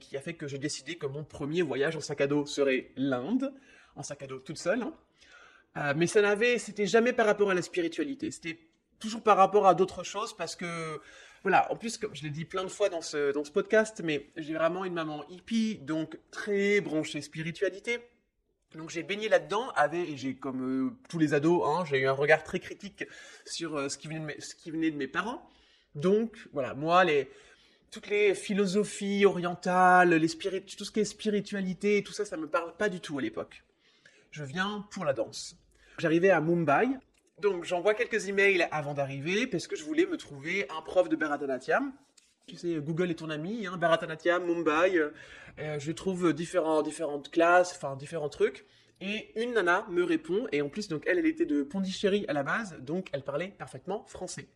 qui 0.00 0.16
a 0.16 0.20
fait 0.20 0.34
que 0.34 0.48
j'ai 0.48 0.58
décidé 0.58 0.96
que 0.96 1.06
mon 1.06 1.22
premier 1.22 1.62
voyage 1.62 1.94
en 1.94 2.00
sac 2.00 2.22
à 2.22 2.26
dos 2.26 2.44
serait 2.44 2.90
l'Inde, 2.96 3.54
en 3.94 4.02
sac 4.02 4.22
à 4.22 4.26
dos 4.26 4.40
toute 4.40 4.58
seule. 4.58 4.82
Hein. 4.82 4.94
Euh, 5.76 5.94
mais 5.96 6.06
ça 6.06 6.20
n'avait, 6.20 6.58
c'était 6.58 6.86
jamais 6.86 7.12
par 7.12 7.26
rapport 7.26 7.50
à 7.50 7.54
la 7.54 7.62
spiritualité. 7.62 8.30
C'était 8.30 8.58
toujours 8.98 9.22
par 9.22 9.36
rapport 9.36 9.66
à 9.66 9.74
d'autres 9.74 10.02
choses 10.02 10.36
parce 10.36 10.56
que, 10.56 11.00
voilà, 11.42 11.70
en 11.72 11.76
plus, 11.76 11.96
comme 11.96 12.14
je 12.14 12.22
l'ai 12.22 12.30
dit 12.30 12.44
plein 12.44 12.64
de 12.64 12.68
fois 12.68 12.88
dans 12.88 13.02
ce, 13.02 13.32
dans 13.32 13.44
ce 13.44 13.50
podcast, 13.50 14.00
mais 14.04 14.30
j'ai 14.36 14.54
vraiment 14.54 14.84
une 14.84 14.94
maman 14.94 15.24
hippie, 15.28 15.76
donc 15.76 16.18
très 16.30 16.80
branchée 16.80 17.22
spiritualité. 17.22 18.00
Donc 18.74 18.90
j'ai 18.90 19.02
baigné 19.02 19.28
là-dedans, 19.28 19.72
et 19.92 20.16
j'ai, 20.16 20.36
comme 20.36 20.62
euh, 20.62 20.90
tous 21.08 21.18
les 21.18 21.34
ados, 21.34 21.62
hein, 21.66 21.84
j'ai 21.86 21.98
eu 21.98 22.06
un 22.06 22.12
regard 22.12 22.44
très 22.44 22.60
critique 22.60 23.04
sur 23.44 23.76
euh, 23.76 23.88
ce, 23.88 23.98
qui 23.98 24.06
venait 24.06 24.20
de 24.20 24.24
mes, 24.26 24.40
ce 24.40 24.54
qui 24.54 24.70
venait 24.70 24.90
de 24.90 24.96
mes 24.96 25.08
parents. 25.08 25.48
Donc, 25.96 26.36
voilà, 26.52 26.74
moi, 26.74 27.04
les, 27.04 27.28
toutes 27.90 28.08
les 28.08 28.34
philosophies 28.34 29.24
orientales, 29.24 30.14
les 30.14 30.28
tout 30.28 30.84
ce 30.84 30.90
qui 30.92 31.00
est 31.00 31.04
spiritualité, 31.04 32.04
tout 32.04 32.12
ça, 32.12 32.24
ça 32.24 32.36
me 32.36 32.46
parle 32.46 32.76
pas 32.76 32.88
du 32.88 33.00
tout 33.00 33.18
à 33.18 33.22
l'époque. 33.22 33.64
Je 34.30 34.44
viens 34.44 34.86
pour 34.92 35.04
la 35.04 35.12
danse. 35.12 35.56
J'arrivais 35.98 36.30
à 36.30 36.40
Mumbai, 36.40 36.88
donc 37.40 37.64
j'envoie 37.64 37.94
quelques 37.94 38.28
emails 38.28 38.68
avant 38.70 38.94
d'arriver 38.94 39.46
parce 39.46 39.66
que 39.66 39.74
je 39.74 39.82
voulais 39.82 40.06
me 40.06 40.16
trouver 40.16 40.68
un 40.70 40.82
prof 40.82 41.08
de 41.08 41.16
Bharatanatyam. 41.16 41.92
Tu 42.46 42.56
sais, 42.56 42.76
Google 42.76 43.10
est 43.10 43.16
ton 43.16 43.30
ami, 43.30 43.66
hein, 43.66 43.76
Bharatanatyam, 43.76 44.44
Mumbai. 44.44 44.98
Euh, 45.58 45.78
je 45.78 45.92
trouve 45.92 46.32
différents, 46.32 46.82
différentes 46.82 47.30
classes, 47.30 47.72
enfin 47.74 47.96
différents 47.96 48.28
trucs. 48.28 48.66
Et 49.00 49.32
une 49.40 49.54
nana 49.54 49.86
me 49.90 50.04
répond, 50.04 50.46
et 50.52 50.62
en 50.62 50.68
plus, 50.68 50.88
donc 50.88 51.04
elle, 51.06 51.18
elle 51.18 51.26
était 51.26 51.46
de 51.46 51.62
Pondichéry 51.62 52.24
à 52.28 52.32
la 52.32 52.42
base, 52.42 52.76
donc 52.80 53.08
elle 53.12 53.22
parlait 53.22 53.54
parfaitement 53.58 54.04
français. 54.06 54.46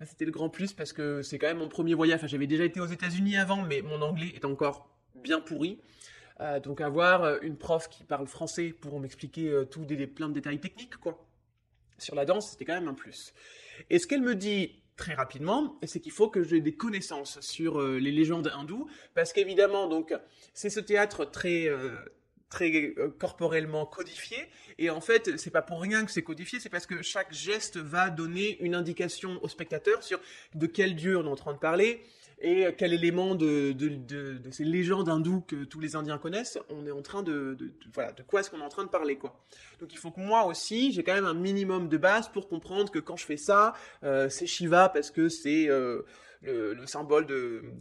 Là, 0.00 0.06
c'était 0.06 0.24
le 0.24 0.32
grand 0.32 0.48
plus 0.50 0.72
parce 0.72 0.92
que 0.92 1.22
c'est 1.22 1.38
quand 1.38 1.46
même 1.46 1.58
mon 1.58 1.68
premier 1.68 1.94
voyage. 1.94 2.18
Enfin, 2.18 2.26
j'avais 2.26 2.48
déjà 2.48 2.64
été 2.64 2.80
aux 2.80 2.86
États-Unis 2.86 3.36
avant, 3.36 3.62
mais 3.62 3.80
mon 3.82 4.02
anglais 4.02 4.32
est 4.34 4.44
encore 4.44 4.88
bien 5.14 5.40
pourri. 5.40 5.80
Euh, 6.40 6.58
donc 6.58 6.80
avoir 6.80 7.22
euh, 7.22 7.38
une 7.42 7.56
prof 7.56 7.88
qui 7.88 8.02
parle 8.02 8.26
français 8.26 8.70
pour 8.70 8.98
m'expliquer 8.98 9.48
euh, 9.48 9.64
tout 9.64 9.84
des, 9.84 10.06
plein 10.06 10.28
de 10.28 10.34
détails 10.34 10.58
techniques 10.58 10.96
quoi. 10.96 11.24
Sur 11.96 12.16
la 12.16 12.24
danse, 12.24 12.50
c'était 12.50 12.64
quand 12.64 12.74
même 12.74 12.88
un 12.88 12.94
plus. 12.94 13.32
Et 13.88 14.00
ce 14.00 14.08
qu'elle 14.08 14.22
me 14.22 14.34
dit 14.34 14.82
très 14.96 15.14
rapidement, 15.14 15.78
c'est 15.84 16.00
qu'il 16.00 16.10
faut 16.10 16.28
que 16.28 16.42
j'ai 16.42 16.60
des 16.60 16.74
connaissances 16.74 17.40
sur 17.40 17.80
les 17.80 18.10
légendes 18.10 18.50
hindoues, 18.52 18.88
parce 19.14 19.32
qu'évidemment, 19.32 19.86
donc, 19.88 20.12
c'est 20.54 20.70
ce 20.70 20.80
théâtre 20.80 21.24
très 21.24 21.68
très 22.48 22.94
corporellement 23.18 23.86
codifié. 23.86 24.38
Et 24.78 24.90
en 24.90 25.00
fait, 25.00 25.36
c'est 25.38 25.50
pas 25.50 25.62
pour 25.62 25.80
rien 25.80 26.04
que 26.04 26.10
c'est 26.10 26.22
codifié, 26.22 26.58
c'est 26.60 26.68
parce 26.68 26.86
que 26.86 27.02
chaque 27.02 27.32
geste 27.32 27.76
va 27.76 28.10
donner 28.10 28.60
une 28.60 28.74
indication 28.74 29.38
au 29.42 29.48
spectateur 29.48 30.02
sur 30.02 30.20
de 30.54 30.66
quel 30.66 30.96
dieu 30.96 31.16
on 31.16 31.24
est 31.24 31.30
en 31.30 31.36
train 31.36 31.52
de 31.52 31.58
parler, 31.58 32.02
et 32.40 32.66
quel 32.76 32.92
élément 32.92 33.34
de, 33.34 33.74
ces 34.50 34.64
légendes 34.64 35.08
hindoues 35.08 35.42
que 35.46 35.64
tous 35.64 35.80
les 35.80 35.96
Indiens 35.96 36.18
connaissent, 36.18 36.58
on 36.68 36.86
est 36.86 36.90
en 36.90 37.02
train 37.02 37.22
de, 37.22 37.56
voilà, 37.92 38.12
de 38.12 38.22
quoi 38.22 38.40
est-ce 38.40 38.50
qu'on 38.50 38.60
est 38.60 38.64
en 38.64 38.68
train 38.68 38.84
de 38.84 38.88
parler, 38.88 39.16
quoi. 39.16 39.38
Donc 39.80 39.92
il 39.92 39.98
faut 39.98 40.10
que 40.10 40.20
moi 40.20 40.46
aussi, 40.46 40.92
j'ai 40.92 41.02
quand 41.02 41.14
même 41.14 41.26
un 41.26 41.34
minimum 41.34 41.88
de 41.88 41.96
base 41.96 42.28
pour 42.28 42.48
comprendre 42.48 42.90
que 42.90 42.98
quand 42.98 43.16
je 43.16 43.24
fais 43.24 43.36
ça, 43.36 43.74
euh, 44.02 44.28
c'est 44.28 44.46
Shiva 44.46 44.88
parce 44.88 45.10
que 45.10 45.28
c'est 45.28 45.68
euh, 45.68 46.02
le, 46.42 46.86
symbole 46.86 47.26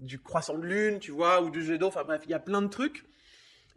du 0.02 0.20
croissant 0.20 0.58
de 0.58 0.66
lune, 0.66 1.00
tu 1.00 1.12
vois, 1.12 1.42
ou 1.42 1.50
du 1.50 1.64
jet 1.64 1.78
d'eau, 1.78 1.88
enfin 1.88 2.04
bref, 2.04 2.22
il 2.26 2.32
y 2.32 2.36
a 2.36 2.40
plein 2.40 2.62
de 2.62 2.70
trucs. 2.70 3.06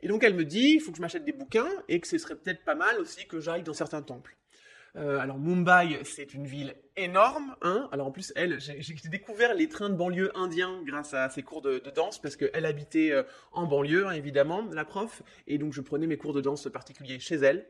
Et 0.01 0.09
donc 0.09 0.23
elle 0.25 0.35
me 0.35 0.45
dit, 0.45 0.75
il 0.75 0.81
faut 0.81 0.91
que 0.91 0.99
je 0.99 1.03
m'achète 1.03 1.25
des 1.25 1.33
bouquins 1.33 1.71
et 1.89 2.01
que 2.01 2.07
ce 2.07 2.19
serait 2.19 2.37
peut-être 2.37 2.65
pas 2.65 2.75
mal 2.75 3.01
aussi 3.01 3.27
que 3.27 3.41
j'aille 3.41 3.62
dans 3.62 3.75
certains 3.75 4.03
temples. 4.03 4.37
Euh, 4.97 5.19
alors 5.19 5.39
Mumbai, 5.39 6.01
c'est 6.05 6.33
une 6.33 6.47
ville 6.47 6.75
énorme. 6.97 7.55
Hein 7.63 7.89
alors 7.93 8.07
en 8.07 8.11
plus, 8.11 8.33
elle, 8.35 8.59
j'ai 8.61 9.09
découvert 9.09 9.55
les 9.55 9.69
trains 9.69 9.91
de 9.91 9.95
banlieue 9.95 10.37
indiens 10.37 10.81
grâce 10.85 11.13
à 11.13 11.29
ses 11.29 11.43
cours 11.43 11.61
de, 11.61 11.83
danse, 11.95 12.19
parce 12.21 12.37
qu'elle 12.37 12.65
habitait 12.65 13.13
euh, 13.13 13.23
en 13.53 13.67
banlieue, 13.67 14.07
hein, 14.07 14.13
évidemment, 14.13 14.67
la 14.73 14.85
prof. 14.85 15.23
Et 15.47 15.59
donc 15.59 15.73
je 15.75 15.83
prenais 15.83 16.07
mes 16.07 16.17
cours 16.17 16.33
de 16.33 16.41
danse 16.41 16.69
particuliers 16.73 17.19
chez 17.19 17.37
elle. 17.37 17.67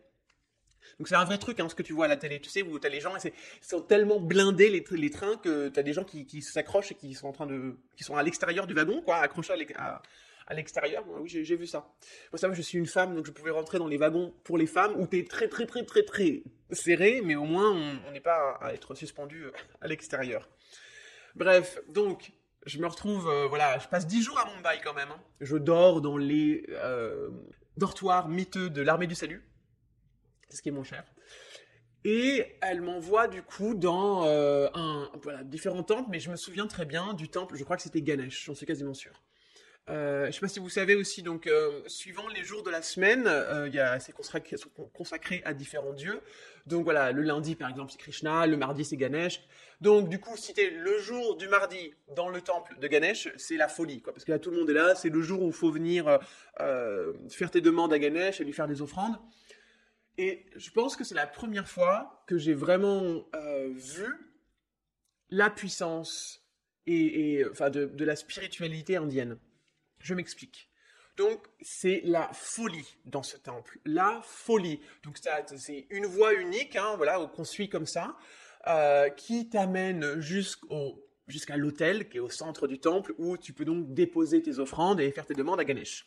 Donc 0.99 1.09
c'est 1.09 1.17
un 1.17 1.25
vrai 1.25 1.39
truc, 1.39 1.59
hein, 1.59 1.69
ce 1.69 1.75
que 1.75 1.83
tu 1.83 1.93
vois 1.93 2.05
à 2.05 2.09
la 2.09 2.17
télé, 2.17 2.41
tu 2.41 2.49
sais, 2.49 2.63
où 2.63 2.79
t'as 2.79 2.89
les 2.89 3.01
gens, 3.01 3.13
ils 3.17 3.33
sont 3.61 3.81
tellement 3.81 4.21
blindés 4.21 4.71
les, 4.71 5.11
trains 5.11 5.37
que 5.37 5.69
t'as 5.69 5.83
des 5.83 5.93
gens 5.93 6.05
qui, 6.05 6.41
s'accrochent 6.43 6.93
et 6.93 6.95
qui 6.95 7.13
sont 7.15 7.27
en 7.27 7.33
train 7.33 7.47
de, 7.47 7.77
qui 7.97 8.05
sont 8.05 8.17
à 8.17 8.23
l'extérieur 8.23 8.69
du 8.69 8.75
wagon, 8.75 9.03
quoi, 9.03 9.17
accrochés 9.17 9.53
à 9.77 10.03
l'extérieur. 10.55 11.05
Oui, 11.21 11.29
j'ai 11.29 11.57
vu 11.57 11.67
ça. 11.67 11.93
Moi, 12.33 12.39
ça, 12.39 12.53
je 12.53 12.63
suis 12.63 12.79
une 12.79 12.87
femme, 12.87 13.15
donc 13.15 13.27
je 13.27 13.33
pouvais 13.33 13.51
rentrer 13.51 13.79
dans 13.79 13.89
les 13.89 13.97
wagons 13.97 14.35
pour 14.45 14.59
les 14.59 14.67
femmes 14.67 14.95
où 14.99 15.07
t'es 15.07 15.25
très, 15.25 15.49
très, 15.49 15.67
très, 15.67 15.85
très, 15.85 16.03
très 16.03 16.43
serré, 16.71 17.21
mais 17.23 17.35
au 17.35 17.45
moins 17.45 17.73
on 18.07 18.13
n'est 18.13 18.21
pas 18.21 18.59
à, 18.61 18.73
être 18.73 18.95
suspendu 18.95 19.47
à 19.81 19.89
l'extérieur. 19.89 20.49
Bref, 21.35 21.79
donc 21.89 22.33
je 22.65 22.79
me 22.79 22.87
retrouve, 22.87 23.31
voilà, 23.49 23.79
je 23.79 23.89
passe 23.89 24.07
dix 24.07 24.23
jours 24.23 24.39
à 24.39 24.47
Mumbai 24.47 24.81
quand 24.83 24.95
même. 24.95 25.11
Hein. 25.11 25.21
Je 25.41 25.57
dors 25.57 26.01
dans 26.01 26.17
les 26.17 26.67
dortoirs 27.77 28.29
miteux 28.29 28.71
de 28.71 28.83
l'armée 28.83 29.07
du 29.07 29.15
salut. 29.15 29.45
C'est 30.49 30.57
ce 30.57 30.63
qui 30.63 30.69
est 30.69 30.73
mon 30.73 30.85
cher. 30.85 31.05
Et 32.09 32.57
elle 32.63 32.83
m'envoie 32.83 33.27
du 33.27 33.43
coup 33.43 33.75
dans 33.75 34.27
euh, 34.27 34.69
un, 34.75 35.11
voilà, 35.23 35.43
temples, 35.83 36.09
mais 36.09 36.21
je 36.21 36.31
me 36.31 36.37
souviens 36.37 36.69
très 36.69 36.85
bien 36.85 37.15
du 37.15 37.29
temple, 37.29 37.57
je 37.57 37.65
crois 37.65 37.77
que 37.77 37.83
c'était 37.83 38.01
Ganesh, 38.01 38.45
j'en 38.45 38.55
suis 38.55 38.65
quasiment 38.65 38.95
sûr. 38.95 39.21
Euh, 39.89 40.23
je 40.23 40.27
ne 40.27 40.33
sais 40.33 40.41
pas 40.41 40.49
si 40.49 40.59
vous 40.59 40.69
savez 40.69 40.97
aussi, 40.97 41.23
donc 41.23 41.47
euh, 41.47 41.81
suivant 41.87 42.27
les 42.29 42.43
jours 42.43 42.65
de 42.65 42.71
la 42.71 42.83
semaine, 42.83 43.31
il 43.67 43.75
y 43.75 43.79
a 43.79 44.01
c'est 44.01 44.13
consacré, 44.13 44.57
consacré, 44.93 45.43
à 45.45 45.55
différents 45.55 45.93
dieux. 45.93 46.21
Donc 46.67 46.85
voilà, 46.85 47.13
le 47.13 47.23
lundi 47.23 47.55
par 47.55 47.71
exemple 47.71 47.93
c'est 47.93 47.99
Krishna, 47.99 48.47
le 48.47 48.57
mardi 48.57 48.85
c'est 48.85 48.97
Ganesh. 48.97 49.41
Donc 49.81 50.09
du 50.09 50.19
coup, 50.19 50.37
si 50.37 50.53
es 50.59 50.71
le 50.71 50.99
jour 50.99 51.37
du 51.37 51.47
mardi 51.49 51.95
dans 52.17 52.29
le 52.29 52.41
temple 52.41 52.77
de 52.81 52.89
Ganesh, 52.89 53.29
c'est 53.37 53.57
la 53.57 53.69
folie, 53.69 54.03
parce 54.05 54.25
que 54.25 54.33
là 54.33 54.39
tout 54.39 54.51
le 54.51 54.59
monde 54.59 54.71
est 54.71 54.75
là, 54.75 54.95
c'est 54.95 55.11
le 55.11 55.23
jour 55.23 55.43
où 55.43 55.49
il 55.49 55.53
faut 55.53 55.71
venir 55.71 56.19
faire 56.59 57.51
tes 57.51 57.61
demandes 57.61 57.93
à 57.93 57.99
Ganesh 57.99 58.41
et 58.41 58.45
lui 58.45 58.53
faire 58.53 58.69
des 58.69 58.83
offrandes. 58.83 59.17
Et 60.19 60.47
je 60.57 60.71
pense 60.71 60.97
que 60.97 61.05
c'est 61.05 61.15
la 61.15 61.27
première 61.27 61.69
fois 61.69 62.25
que 62.27 62.39
j'ai 62.39 62.55
vraiment 62.55 63.27
euh, 63.35 63.69
vu 63.75 64.07
la 65.29 65.51
puissance 65.51 66.43
et, 66.87 67.45
enfin 67.51 67.69
de, 67.69 68.05
la 68.05 68.17
spiritualité 68.17 68.97
indienne. 68.97 69.39
Je 70.01 70.15
m'explique. 70.15 70.69
Donc 71.17 71.47
c'est 71.63 72.03
la 72.05 72.29
folie 72.33 72.97
dans 73.07 73.23
ce 73.23 73.37
temple, 73.37 73.79
la 73.85 74.21
folie. 74.23 74.81
Donc 75.03 75.19
c'est 75.19 75.87
une 75.91 76.07
voie 76.07 76.35
unique, 76.35 76.77
hein, 76.77 76.95
voilà, 76.97 77.19
qu'on 77.35 77.45
suit 77.45 77.69
comme 77.69 77.87
ça, 77.87 78.17
euh, 78.67 79.09
qui 79.09 79.49
t'amène 79.49 80.21
jusqu'au 80.21 81.03
jusqu'à 81.29 81.57
l'hôtel 81.57 82.09
qui 82.09 82.19
est 82.19 82.21
au 82.21 82.29
centre 82.29 82.69
du 82.69 82.79
temple 82.79 83.13
où 83.19 83.37
tu 83.37 83.53
peux 83.53 83.65
donc 83.65 83.93
déposer 83.93 84.43
tes 84.43 84.59
offrandes 84.59 85.01
et 85.01 85.11
faire 85.11 85.27
tes 85.27 85.35
demandes 85.35 85.59
à 85.59 85.65
Ganesh. 85.65 86.07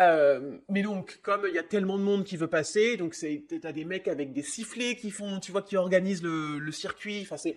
Euh, 0.00 0.58
mais 0.68 0.82
donc, 0.82 1.20
comme 1.22 1.44
il 1.48 1.54
y 1.54 1.58
a 1.58 1.62
tellement 1.62 1.98
de 1.98 2.02
monde 2.02 2.24
qui 2.24 2.36
veut 2.36 2.48
passer, 2.48 2.96
donc 2.96 3.16
t'as 3.60 3.72
des 3.72 3.84
mecs 3.84 4.08
avec 4.08 4.32
des 4.32 4.42
sifflets 4.42 4.96
qui 4.96 5.10
font, 5.10 5.38
tu 5.38 5.52
vois, 5.52 5.62
qui 5.62 5.76
organisent 5.76 6.22
le, 6.22 6.72
circuit. 6.72 7.20
Enfin, 7.22 7.36
c'est 7.36 7.56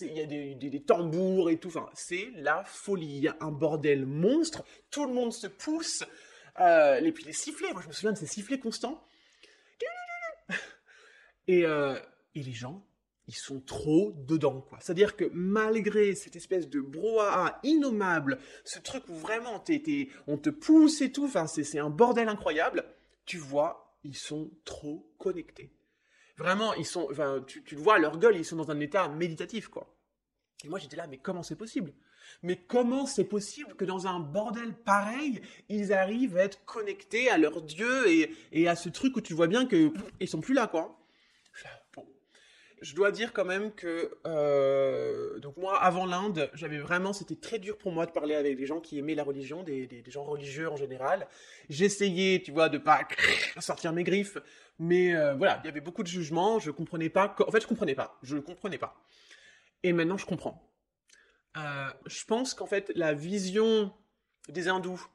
il 0.00 0.12
y 0.12 0.20
a 0.20 0.26
des, 0.26 0.82
tambours 0.82 1.50
et 1.50 1.58
tout. 1.58 1.68
Enfin, 1.68 1.88
c'est 1.94 2.30
la 2.36 2.64
folie. 2.64 3.16
Il 3.16 3.22
y 3.24 3.28
a 3.28 3.36
un 3.40 3.50
bordel 3.50 4.06
monstre. 4.06 4.64
Tout 4.90 5.06
le 5.06 5.12
monde 5.12 5.32
se 5.32 5.46
pousse. 5.46 6.04
Euh, 6.60 6.96
et 6.96 7.12
puis 7.12 7.24
les 7.24 7.32
sifflets. 7.32 7.72
Moi, 7.72 7.82
je 7.82 7.88
me 7.88 7.92
souviens 7.92 8.12
de 8.12 8.18
ces 8.18 8.26
sifflets 8.26 8.58
constants. 8.58 9.06
Et, 11.46 11.66
euh, 11.66 11.98
et 12.34 12.42
les 12.42 12.52
gens 12.52 12.82
ils 13.26 13.34
sont 13.34 13.60
trop 13.60 14.12
dedans, 14.26 14.60
quoi. 14.60 14.78
C'est-à-dire 14.80 15.16
que 15.16 15.30
malgré 15.32 16.14
cette 16.14 16.36
espèce 16.36 16.68
de 16.68 16.80
brouhaha 16.80 17.58
innommable, 17.62 18.38
ce 18.64 18.78
truc 18.78 19.08
où 19.08 19.14
vraiment 19.14 19.62
on 20.26 20.36
te 20.36 20.50
pousse 20.50 21.00
et 21.00 21.10
tout, 21.10 21.30
c'est 21.46 21.78
un 21.78 21.90
bordel 21.90 22.28
incroyable, 22.28 22.84
tu 23.24 23.38
vois, 23.38 23.96
ils 24.04 24.16
sont 24.16 24.50
trop 24.64 25.10
connectés. 25.18 25.70
Vraiment, 26.36 26.74
ils 26.74 26.86
sont, 26.86 27.06
enfin, 27.10 27.44
tu, 27.46 27.62
le 27.70 27.80
vois 27.80 27.98
leur 27.98 28.18
gueule, 28.18 28.36
ils 28.36 28.44
sont 28.44 28.56
dans 28.56 28.70
un 28.70 28.80
état 28.80 29.08
méditatif, 29.08 29.68
quoi. 29.68 29.94
Et 30.64 30.68
moi, 30.68 30.78
j'étais 30.78 30.96
là, 30.96 31.06
mais 31.06 31.18
comment 31.18 31.42
c'est 31.42 31.56
possible? 31.56 31.92
Mais 32.42 32.56
comment 32.56 33.06
c'est 33.06 33.24
possible 33.24 33.74
que 33.74 33.84
dans 33.84 34.06
un 34.06 34.18
bordel 34.18 34.72
pareil, 34.72 35.40
ils 35.68 35.92
arrivent 35.92 36.36
à 36.36 36.44
être 36.44 36.64
connectés 36.64 37.28
à 37.28 37.38
leur 37.38 37.62
Dieu 37.62 38.08
et, 38.52 38.68
à 38.68 38.74
ce 38.74 38.88
truc 38.88 39.16
où 39.16 39.20
tu 39.20 39.34
vois 39.34 39.46
bien 39.46 39.66
qu'ils 39.66 39.92
sont 40.28 40.40
plus 40.40 40.54
là, 40.54 40.66
quoi. 40.66 40.98
Je 42.80 42.94
dois 42.94 43.12
dire 43.12 43.32
quand 43.32 43.46
même 43.46 43.72
que 43.72 44.10
euh, 44.26 45.38
donc 45.38 45.56
moi 45.56 45.82
avant 45.82 46.04
l'Inde 46.04 46.50
j'avais 46.52 46.76
vraiment 46.76 47.14
c'était 47.14 47.36
très 47.36 47.58
dur 47.58 47.78
pour 47.78 47.92
moi 47.92 48.04
de 48.04 48.10
parler 48.10 48.34
avec 48.34 48.58
des 48.58 48.66
gens 48.66 48.78
qui 48.80 48.98
aimaient 48.98 49.14
la 49.14 49.22
religion 49.22 49.62
des, 49.62 49.86
des, 49.86 50.10
gens 50.10 50.24
religieux 50.24 50.68
en 50.68 50.76
général. 50.76 51.26
J'essayais 51.70 52.42
tu 52.42 52.52
vois 52.52 52.68
de 52.68 52.76
pas 52.76 53.08
sortir 53.60 53.94
mes 53.94 54.04
griffes 54.04 54.36
mais 54.78 55.14
euh, 55.14 55.34
voilà 55.34 55.60
il 55.62 55.66
y 55.66 55.68
avait 55.68 55.80
beaucoup 55.80 56.02
de 56.02 56.08
jugements 56.08 56.58
je 56.58 56.70
comprenais 56.70 57.08
pas 57.08 57.34
en 57.46 57.50
fait 57.50 57.60
je 57.60 57.66
comprenais 57.66 57.94
pas 57.94 58.18
je 58.22 58.38
comprenais 58.38 58.78
pas 58.78 58.96
et 59.82 59.92
maintenant 59.92 60.16
je 60.16 60.26
comprends 60.26 60.70
euh, 61.56 61.88
je 62.06 62.24
pense 62.24 62.54
qu'en 62.54 62.66
fait 62.66 62.90
la 62.94 63.14
vision 63.14 63.92
des 64.48 64.68
hindous 64.68 65.06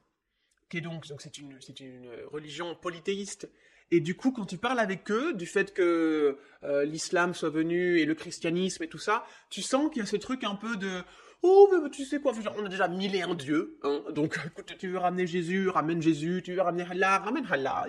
qui 0.68 0.78
est 0.78 0.80
donc 0.80 1.06
donc 1.08 1.20
c'est 1.20 1.38
une 1.38 1.58
une 1.80 2.10
religion 2.30 2.74
polythéiste 2.74 3.48
et 3.92 4.00
du 4.00 4.16
coup, 4.16 4.30
quand 4.30 4.44
tu 4.44 4.56
parles 4.56 4.78
avec 4.78 5.10
eux 5.10 5.34
du 5.34 5.46
fait 5.46 5.74
que 5.74 6.38
euh, 6.62 6.84
l'islam 6.84 7.34
soit 7.34 7.50
venu 7.50 7.98
et 7.98 8.04
le 8.04 8.14
christianisme 8.14 8.84
et 8.84 8.88
tout 8.88 8.98
ça, 8.98 9.24
tu 9.50 9.62
sens 9.62 9.90
qu'il 9.90 10.00
y 10.00 10.02
a 10.02 10.06
ce 10.06 10.16
truc 10.16 10.44
un 10.44 10.54
peu 10.54 10.76
de 10.76 11.02
oh 11.42 11.68
mais 11.82 11.90
tu 11.90 12.04
sais 12.04 12.20
quoi, 12.20 12.32
on 12.56 12.64
a 12.64 12.68
déjà 12.68 12.86
mille 12.86 13.16
et 13.16 13.22
un 13.22 13.34
dieux, 13.34 13.78
hein, 13.82 14.02
donc 14.10 14.38
écoute, 14.46 14.74
tu 14.78 14.88
veux 14.88 14.98
ramener 14.98 15.26
Jésus, 15.26 15.68
ramène 15.68 16.00
Jésus, 16.00 16.42
tu 16.44 16.54
veux 16.54 16.60
ramener 16.60 16.84
Allah, 16.88 17.18
ramène 17.18 17.46
Allah. 17.50 17.86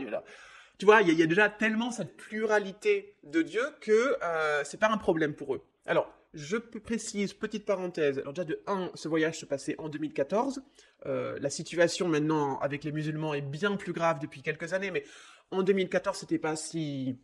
Tu 0.81 0.85
vois, 0.85 1.03
il 1.03 1.13
y, 1.13 1.21
a 1.21 1.27
déjà 1.27 1.47
tellement 1.47 1.91
cette 1.91 2.17
pluralité 2.17 3.15
de 3.23 3.43
dieux 3.43 3.69
que 3.81 4.17
euh, 4.23 4.63
c'est 4.63 4.79
pas 4.79 4.89
un 4.89 4.97
problème 4.97 5.35
pour 5.35 5.53
eux. 5.53 5.61
Alors, 5.85 6.11
je 6.33 6.57
précise, 6.57 7.33
petite 7.33 7.67
parenthèse, 7.67 8.17
alors 8.17 8.33
déjà 8.33 8.45
de 8.45 8.63
1, 8.65 8.89
ce 8.95 9.07
voyage 9.07 9.37
se 9.37 9.45
passait 9.45 9.75
en 9.77 9.89
2014. 9.89 10.63
Euh, 11.05 11.37
la 11.39 11.51
situation 11.51 12.07
maintenant 12.07 12.57
avec 12.61 12.83
les 12.83 12.91
musulmans 12.91 13.35
est 13.35 13.41
bien 13.41 13.75
plus 13.75 13.93
grave 13.93 14.17
depuis 14.17 14.41
quelques 14.41 14.73
années, 14.73 14.89
mais 14.89 15.03
en 15.51 15.61
2014, 15.61 16.17
c'était 16.17 16.39
pas 16.39 16.55
si 16.55 17.19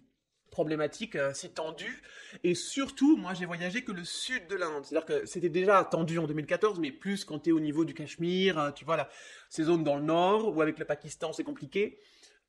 problématique, 0.52 1.16
euh, 1.16 1.34
si 1.34 1.50
tendu. 1.50 2.04
Et 2.44 2.54
surtout, 2.54 3.18
moi, 3.18 3.34
j'ai 3.34 3.46
voyagé 3.46 3.84
que 3.84 3.92
le 3.92 4.04
sud 4.04 4.48
de 4.48 4.56
l'Inde. 4.56 4.86
C'est-à-dire 4.86 5.06
que 5.08 5.26
c'était 5.26 5.50
déjà 5.50 5.84
tendu 5.84 6.20
en 6.20 6.28
2014, 6.28 6.80
mais 6.80 6.92
plus 6.92 7.26
quand 7.26 7.40
tu 7.40 7.50
es 7.50 7.54
au 7.54 7.60
niveau 7.60 7.86
du 7.86 7.96
Cachemire, 7.96 8.60
euh, 8.60 8.72
tu 8.72 8.86
vois, 8.86 8.98
là, 8.98 9.10
ces 9.50 9.64
zones 9.64 9.84
dans 9.84 9.96
le 9.96 10.04
nord, 10.04 10.56
ou 10.56 10.62
avec 10.62 10.78
le 10.78 10.86
Pakistan, 10.86 11.34
c'est 11.34 11.44
compliqué. 11.44 12.00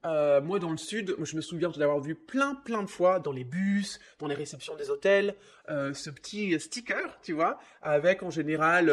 Euh, 0.07 0.41
moi, 0.41 0.59
dans 0.59 0.71
le 0.71 0.77
sud, 0.77 1.17
je 1.23 1.37
me 1.37 1.41
souviens 1.41 1.71
d'avoir 1.71 2.01
vu 2.01 2.15
plein, 2.15 2.55
plein 2.55 2.83
de 2.83 2.89
fois 2.89 3.19
dans 3.19 3.33
les 3.33 3.45
bus, 3.45 3.99
dans 4.19 4.27
les 4.27 4.35
réceptions 4.35 4.77
des 4.77 4.91
hôtels, 4.91 5.35
ce 5.69 6.11
petit 6.11 6.59
sticker, 6.61 7.19
tu 7.23 7.33
vois, 7.33 7.59
avec 7.83 8.23
en 8.23 8.31
général 8.31 8.93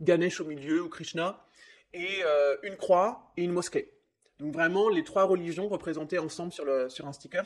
Ganesh 0.00 0.40
au 0.40 0.46
milieu 0.46 0.82
ou 0.82 0.88
Krishna, 0.88 1.44
et 1.92 2.22
une 2.62 2.76
croix 2.76 3.30
et 3.36 3.44
une 3.44 3.52
mosquée. 3.52 3.92
Donc 4.40 4.54
vraiment, 4.54 4.88
les 4.88 5.04
trois 5.04 5.24
religions 5.24 5.68
représentées 5.68 6.18
ensemble 6.18 6.52
sur, 6.52 6.90
sur 6.90 7.06
un 7.06 7.12
sticker. 7.12 7.44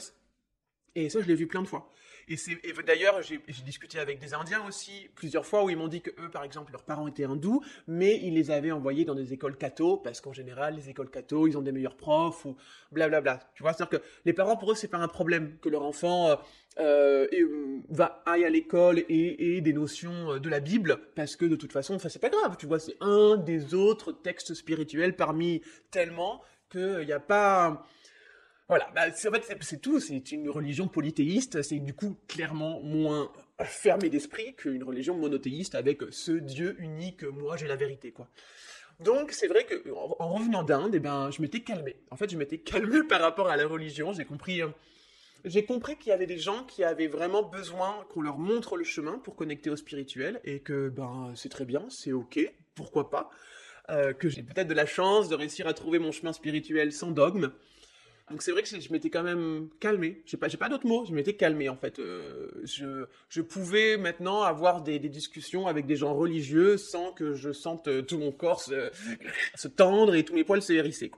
Et 0.95 1.09
ça, 1.11 1.21
je 1.21 1.27
l'ai 1.27 1.35
vu 1.35 1.47
plein 1.47 1.63
de 1.63 1.69
fois. 1.69 1.91
Et, 2.29 2.37
et 2.65 2.73
d'ailleurs, 2.85 3.23
j'ai 3.23 3.39
discuté 3.65 3.99
avec 3.99 4.19
des 4.19 4.35
Indiens 4.35 4.65
aussi 4.67 5.09
plusieurs 5.15 5.47
fois 5.47 5.65
où 5.65 5.71
ils 5.71 5.77
m'ont 5.77 5.89
dit 5.89 6.01
que 6.01 6.11
eux, 6.21 6.31
par 6.31 6.45
exemple, 6.45 6.73
leurs 6.73 6.85
parents 6.85 7.07
étaient 7.09 7.25
hindous, 7.25 7.63
mais 7.87 8.19
ils 8.23 8.35
les 8.35 8.51
avaient 8.51 8.73
envoyés 8.73 9.05
dans 9.05 9.15
des 9.15 9.33
écoles 9.33 9.57
catho 9.57 9.97
parce 9.97 10.21
qu'en 10.21 10.33
général, 10.33 10.77
les 10.77 10.89
écoles 10.89 11.11
catho, 11.11 11.47
ils 11.47 11.57
ont 11.57 11.63
des 11.63 11.73
meilleurs 11.73 11.97
profs 11.97 12.45
ou 12.45 12.57
blablabla. 12.91 13.41
Tu 13.55 13.63
vois, 13.63 13.73
c'est-à-dire 13.73 14.01
que 14.01 14.05
les 14.25 14.33
parents, 14.33 14.57
pour 14.57 14.73
eux, 14.73 14.75
c'est 14.75 14.89
pas 14.89 14.99
un 14.99 15.09
problème 15.09 15.57
que 15.61 15.69
leur 15.69 15.83
enfant 15.83 16.31
euh, 16.31 16.37
euh, 16.79 17.81
va 17.91 18.23
aille 18.27 18.45
à 18.45 18.51
l'école 18.51 19.01
et 19.09 19.57
ait 19.57 19.61
des 19.61 19.73
notions 19.73 20.39
de 20.39 20.49
la 20.49 20.61
Bible 20.61 20.99
parce 21.15 21.37
que 21.37 21.45
de 21.45 21.57
toute 21.57 21.73
façon, 21.73 21.99
ça 21.99 22.09
c'est 22.09 22.19
pas 22.19 22.31
grave. 22.31 22.57
Tu 22.59 22.67
vois, 22.67 22.79
c'est 22.79 22.97
un 23.01 23.37
des 23.37 23.75
autres 23.75 24.13
textes 24.13 24.55
spirituels 24.55 25.17
parmi 25.17 25.63
tellement 25.91 26.43
qu'il 26.71 27.05
n'y 27.05 27.13
a 27.13 27.21
pas... 27.21 27.87
Voilà, 28.73 28.89
bah, 28.95 29.03
en 29.07 29.33
fait, 29.33 29.59
c'est 29.61 29.83
tout, 29.83 30.01
c'est 30.01 30.33
une 30.33 30.49
religion 30.49 30.89
polythéiste, 30.89 31.61
c'est 31.61 31.79
du 31.79 31.93
coup 31.93 32.17
clairement 32.27 32.81
moins 32.81 33.31
fermé 33.63 34.09
d'esprit 34.09 34.55
qu'une 34.55 34.83
religion 34.83 35.15
monothéiste 35.15 35.75
avec 35.75 36.01
ce 36.09 36.33
Dieu 36.33 36.77
unique, 36.79 37.23
moi 37.23 37.59
j'ai 37.59 37.67
la 37.67 37.77
vérité, 37.77 38.13
quoi. 38.13 38.31
Donc 38.99 39.33
c'est 39.33 39.47
vrai 39.47 39.67
que 39.67 39.91
en 39.93 40.33
revenant 40.33 40.63
d'Inde, 40.63 40.95
eh 40.95 41.01
ben, 41.01 41.31
je 41.31 41.43
m'étais 41.43 41.61
calmé. 41.61 41.97
En 42.11 42.17
fait, 42.17 42.31
je 42.31 42.39
m'étais 42.39 42.57
calmé 42.57 43.03
par 43.11 43.21
rapport 43.21 43.51
à 43.51 43.59
la 43.59 43.67
religion, 43.67 44.15
j'ai 44.15 44.25
compris... 44.25 44.63
Euh, 44.63 44.69
j'ai 45.45 45.67
compris 45.67 45.99
qu'il 45.99 46.09
y 46.09 46.13
avait 46.13 46.25
des 46.25 46.39
gens 46.39 46.65
qui 46.65 46.83
avaient 46.83 47.09
vraiment 47.09 47.43
besoin 47.43 48.07
qu'on 48.09 48.23
leur 48.23 48.39
montre 48.39 48.79
le 48.79 48.85
chemin 48.85 49.19
pour 49.19 49.37
connecter 49.37 49.69
au 49.69 49.77
spirituel 49.77 50.41
et 50.45 50.61
que 50.61 50.89
ben 50.89 51.35
c'est 51.37 51.51
très 51.51 51.67
bien, 51.67 51.85
c'est 51.91 52.13
ok, 52.13 52.41
pourquoi 52.75 53.11
pas. 53.11 53.29
Euh, 53.91 54.15
que 54.15 54.31
j'ai 54.31 54.43
peut-être 54.43 54.69
de 54.69 54.75
la 54.75 54.87
chance 54.87 55.29
de 55.29 55.35
réussir 55.35 55.67
à 55.67 55.75
trouver 55.75 55.99
mon 55.99 56.11
chemin 56.11 56.33
spirituel 56.33 56.91
sans 56.91 57.11
dogme. 57.11 57.53
Donc 58.33 58.41
c'est 58.41 58.51
vrai 58.51 58.63
que 58.63 58.69
je 58.69 58.93
m'étais 58.93 59.11
quand 59.11 59.23
même 59.23 59.69
calmé. 59.79 60.23
J'ai 60.25 60.39
pas, 60.39 60.49
j'ai 60.49 60.57
pas 60.57 60.71
d'autres 60.71 60.87
mots. 60.87 61.05
Je 61.05 61.13
m'étais 61.13 61.35
calmé 61.35 61.69
en 61.69 61.77
fait. 61.77 61.99
Euh, 61.99 62.51
je, 62.65 63.41
pouvais 63.43 63.99
maintenant 63.99 64.41
avoir 64.41 64.81
des, 64.81 64.99
discussions 64.99 65.67
avec 65.67 65.85
des 65.85 65.97
gens 65.97 66.15
religieux 66.15 66.79
sans 66.79 67.13
que 67.13 67.35
je 67.35 67.53
sente 67.53 67.89
euh, 67.89 68.01
tout 68.01 68.17
mon 68.17 68.33
corps 68.33 68.63
se, 68.63 69.69
tendre 69.69 70.15
et 70.15 70.25
tous 70.25 70.33
mes 70.33 70.45
poils 70.45 70.63
se 70.63 70.73
hérisser. 70.73 71.13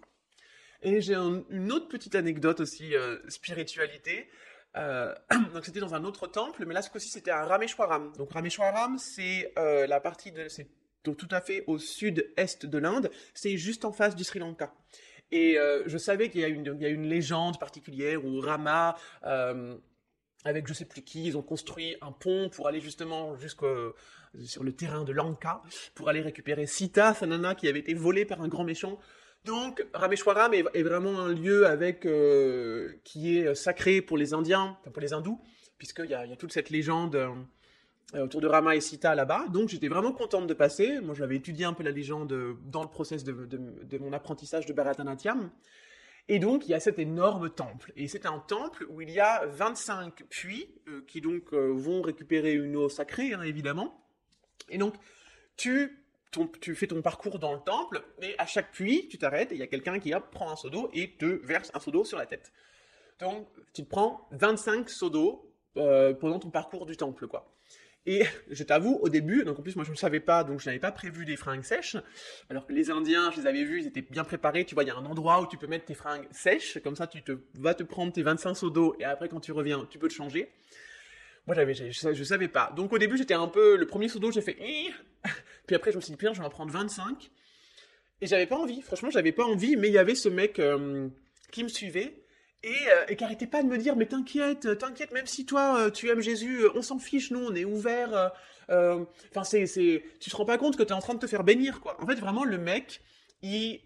Et 0.83 1.00
j'ai 1.00 1.14
une 1.14 1.70
autre 1.70 1.87
petite 1.87 2.16
anecdote 2.16 2.59
aussi 2.59 2.94
spiritualité. 3.29 4.29
donc 4.74 5.64
c'était 5.64 5.79
dans 5.79 5.94
un 5.94 6.05
autre 6.05 6.27
temple, 6.27 6.64
mais 6.66 6.74
là 6.74 6.83
ce 6.83 6.90
coup-ci 6.90 7.09
c'était 7.09 7.31
à 7.31 7.44
Rameshwaram. 7.44 8.12
Donc 8.18 8.33
Rameshwaram 8.33 8.98
c'est 8.98 9.53
la 9.57 10.00
partie 10.00 10.33
c'est 10.48 10.68
tout 11.05 11.29
à 11.31 11.40
fait 11.40 11.64
au 11.68 11.79
sud-est 11.79 12.66
de 12.66 12.79
l'Inde, 12.79 13.11
c'est 13.35 13.57
juste 13.57 13.85
en 13.85 13.92
face 13.92 14.16
du 14.16 14.24
Sri 14.24 14.40
Lanka. 14.40 14.74
Et 15.35 15.59
euh, 15.59 15.83
je 15.87 15.99
savais 15.99 16.31
qu'il 16.31 16.42
y, 16.42 16.44
a 16.44 16.49
une, 16.49 17.09
légende 17.09 17.59
particulière 17.59 18.25
où 18.25 18.38
Rama, 18.38 18.94
euh, 19.27 19.77
avec 20.44 20.68
je 20.68 20.73
sais 20.73 20.85
plus 20.85 21.03
qui, 21.03 21.27
ils 21.27 21.37
ont 21.37 21.42
construit 21.42 21.97
un 22.03 22.12
pont 22.12 22.49
pour 22.51 22.68
aller 22.68 22.81
justement 22.81 23.37
jusqu'au 23.37 23.97
sur 24.44 24.62
le 24.62 24.70
terrain 24.70 25.03
de 25.03 25.11
Lanka 25.11 25.61
pour 25.97 26.09
aller 26.09 26.20
récupérer 26.20 26.66
Sita, 26.66 27.14
sa 27.14 27.27
nana 27.27 27.57
qui 27.57 27.66
avait 27.66 27.81
été 27.81 27.94
volée 27.94 28.25
par 28.25 28.42
un 28.42 28.49
grand 28.49 28.62
méchant. 28.62 29.01
Donc 29.44 29.85
Rameshwaram 29.92 30.55
est, 30.55 30.83
vraiment 30.85 31.18
un 31.18 31.33
lieu 31.33 31.66
avec 31.66 32.07
euh, 32.07 32.92
qui 33.03 33.37
est 33.37 33.57
sacré 33.57 34.03
pour 34.03 34.16
les 34.16 34.35
Indiens, 34.35 34.79
pour 34.92 35.03
les 35.03 35.14
hindous, 35.14 35.40
puisqu'il 35.79 36.07
y 36.07 36.11
y 36.11 36.14
a 36.14 36.37
toute 36.37 36.53
cette 36.53 36.70
légende 36.70 37.18
autour 38.12 38.40
de 38.40 38.47
Rama 38.47 38.77
et 38.77 38.81
Sita 38.81 39.14
là-bas. 39.14 39.47
Donc 39.53 39.69
j'étais 39.69 39.88
vraiment 39.88 40.12
contente 40.12 40.47
de 40.47 40.55
passer. 40.55 41.01
Moi 41.01 41.14
j'avais 41.14 41.37
étudié 41.37 41.64
un 41.64 41.73
peu 41.73 41.83
la 41.83 41.90
légende 41.90 42.57
dans 42.67 42.83
le 42.83 42.88
process 42.88 43.25
de, 43.25 43.99
mon 43.99 44.12
apprentissage 44.12 44.67
de 44.67 44.73
Bharatanatyam. 44.73 45.51
Et 46.29 46.38
donc, 46.38 46.67
il 46.67 46.71
y 46.71 46.75
a 46.75 46.81
cet 46.81 46.99
énorme 46.99 47.51
temple. 47.51 47.93
Et 47.97 48.09
c'est 48.09 48.25
un 48.25 48.38
temple 48.38 48.87
où 48.88 49.03
il 49.03 49.11
y 49.11 49.21
a 49.21 49.45
25 49.47 50.25
puits 50.31 50.75
euh, 50.88 51.05
qui 51.07 51.21
donc 51.21 51.53
euh, 51.53 51.71
vont 51.71 52.01
récupérer 52.01 52.55
une 52.55 52.77
eau 52.77 52.88
sacrée, 52.88 53.35
hein, 53.35 53.43
évidemment. 53.43 54.03
Et 54.71 54.79
donc, 54.79 54.95
tu, 55.57 56.01
fais 56.75 56.87
ton 56.87 57.03
parcours 57.03 57.38
dans 57.38 57.53
le 57.53 57.61
temple, 57.61 58.03
mais 58.21 58.35
à 58.38 58.47
chaque 58.47 58.73
puits, 58.73 59.07
tu 59.09 59.19
t'arrêtes 59.19 59.53
et 59.53 59.57
il 59.57 59.61
y 59.61 59.62
a 59.62 59.67
quelqu'un 59.67 59.99
qui 59.99 60.12
prend 60.33 60.51
un 60.51 60.57
seau 60.57 60.71
d'eau 60.71 60.88
et 60.95 61.14
te 61.17 61.27
verse 61.27 61.71
un 61.75 61.81
seau 61.81 61.90
d'eau 61.90 62.05
sur 62.05 62.17
la 62.17 62.27
tête. 62.27 62.53
Donc, 63.21 63.47
tu 63.75 63.85
te 63.85 63.88
prends 63.88 64.27
25 64.33 64.88
seaux 64.88 65.11
d'eau 65.11 65.53
euh, 65.77 66.14
pendant 66.14 66.38
ton 66.38 66.51
parcours 66.51 66.87
du 66.87 66.97
temple, 66.97 67.29
quoi. 67.29 67.55
Et 68.07 68.25
je 68.51 68.62
t'avoue, 68.64 68.99
au 69.01 69.09
début, 69.09 69.45
donc 69.45 69.59
en 69.59 69.62
plus 69.62 69.77
moi 69.77 69.85
je 69.85 69.90
ne 69.90 69.97
savais 69.97 70.21
pas, 70.21 70.45
donc 70.45 70.61
je 70.61 70.67
n'avais 70.67 70.79
pas 70.79 70.93
prévu 70.93 71.25
des 71.25 71.37
fringues 71.37 71.62
sèches, 71.62 71.97
alors 72.51 72.67
que 72.67 72.75
les 72.75 72.90
Indiens, 72.90 73.31
je 73.31 73.40
les 73.40 73.47
avais 73.47 73.64
vus, 73.64 73.81
ils 73.81 73.87
étaient 73.87 74.03
bien 74.03 74.25
préparés, 74.25 74.67
tu 74.67 74.75
vois, 74.75 74.85
il 74.85 74.88
y 74.88 74.90
a 74.90 74.97
un 74.97 75.07
endroit 75.07 75.40
où 75.40 75.47
tu 75.47 75.57
peux 75.57 75.67
mettre 75.67 75.87
tes 75.87 75.95
fringues 75.95 76.27
sèches, 76.31 76.79
comme 76.83 76.97
ça 76.97 77.07
tu 77.07 77.23
te, 77.23 77.33
vas 77.55 77.73
te 77.73 77.83
prendre 77.83 78.12
tes 78.12 78.23
25 78.23 78.55
seaux 78.55 78.69
d'eau, 78.69 78.95
et 79.01 79.05
après 79.05 79.31
quand 79.31 79.40
tu 79.40 79.53
reviens, 79.53 79.87
tu 79.88 79.99
peux 79.99 80.09
te 80.09 80.12
changer. 80.12 80.53
Moi 81.47 81.57
j'avais, 81.57 81.73
je, 81.73 82.12
je, 82.12 82.25
savais 82.25 82.49
pas. 82.49 82.73
Donc 82.77 82.93
au 82.93 82.99
début 82.99 83.17
j'étais 83.17 83.35
un 83.35 83.49
peu, 83.49 83.77
le 83.77 83.87
premier 83.87 84.09
seau 84.09 84.19
d'eau 84.19 84.31
j'ai 84.31 84.43
fait, 84.43 84.57
puis 85.67 85.75
après 85.75 85.90
je 85.90 85.97
me 85.97 86.03
suis 86.03 86.11
dit, 86.11 86.19
putain, 86.19 86.35
je 86.35 86.40
vais 86.40 86.47
en 86.47 86.51
prendre 86.51 86.73
25. 86.73 87.31
Et 88.21 88.27
j'avais 88.27 88.47
pas 88.47 88.57
envie, 88.57 88.83
franchement 88.83 89.09
j'avais 89.11 89.33
pas 89.33 89.45
envie, 89.45 89.77
mais 89.77 89.88
il 89.88 89.95
y 89.95 89.99
avait 89.99 90.14
ce 90.14 90.29
mec 90.29 90.59
euh, 90.59 91.09
qui 91.53 91.64
me 91.64 91.69
suivait, 91.69 92.24
et, 92.64 92.88
euh, 92.88 93.05
et 93.09 93.16
qui 93.16 93.24
arrêtait 93.24 93.46
pas 93.46 93.62
de 93.62 93.68
me 93.68 93.79
dire 93.79 93.94
mais 93.94 94.07
t'inquiète, 94.07 94.79
t'inquiète, 94.79 95.12
même 95.12 95.27
si 95.27 95.44
toi 95.44 95.79
euh, 95.79 95.90
tu 95.90 96.09
aimes 96.09 96.20
Jésus, 96.20 96.62
euh, 96.62 96.70
on 96.74 96.83
s'en 96.83 96.98
fiche, 96.98 97.31
nous 97.31 97.44
on 97.44 97.55
est 97.55 97.64
ouvert. 97.64 98.33
Enfin 98.68 99.44
c'est 99.44 99.66
c'est, 99.66 100.03
tu 100.20 100.31
te 100.31 100.37
rends 100.37 100.46
pas 100.46 100.57
compte 100.57 100.77
que 100.77 100.83
t'es 100.83 100.94
en 100.94 101.00
train 101.00 101.14
de 101.14 101.18
te 101.18 101.27
faire 101.27 101.44
bénir 101.44 101.81
quoi. 101.81 101.96
En 102.03 102.07
fait 102.07 102.14
vraiment 102.16 102.44
le 102.44 102.57
mec, 102.57 103.03
il, 103.42 103.81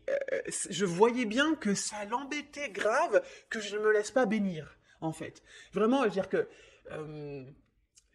je 0.71 0.85
voyais 0.85 1.25
bien 1.25 1.57
que 1.57 1.75
ça 1.75 2.05
l'embêtait 2.05 2.71
grave 2.71 3.21
que 3.51 3.61
je 3.61 3.77
ne 3.77 3.83
me 3.83 3.93
laisse 3.93 4.13
pas 4.13 4.25
bénir 4.25 4.79
en 5.01 5.13
fait. 5.13 5.43
Vraiment, 5.73 6.03
je 6.03 6.05
veux 6.05 6.11
dire 6.11 6.29
que 6.29 6.47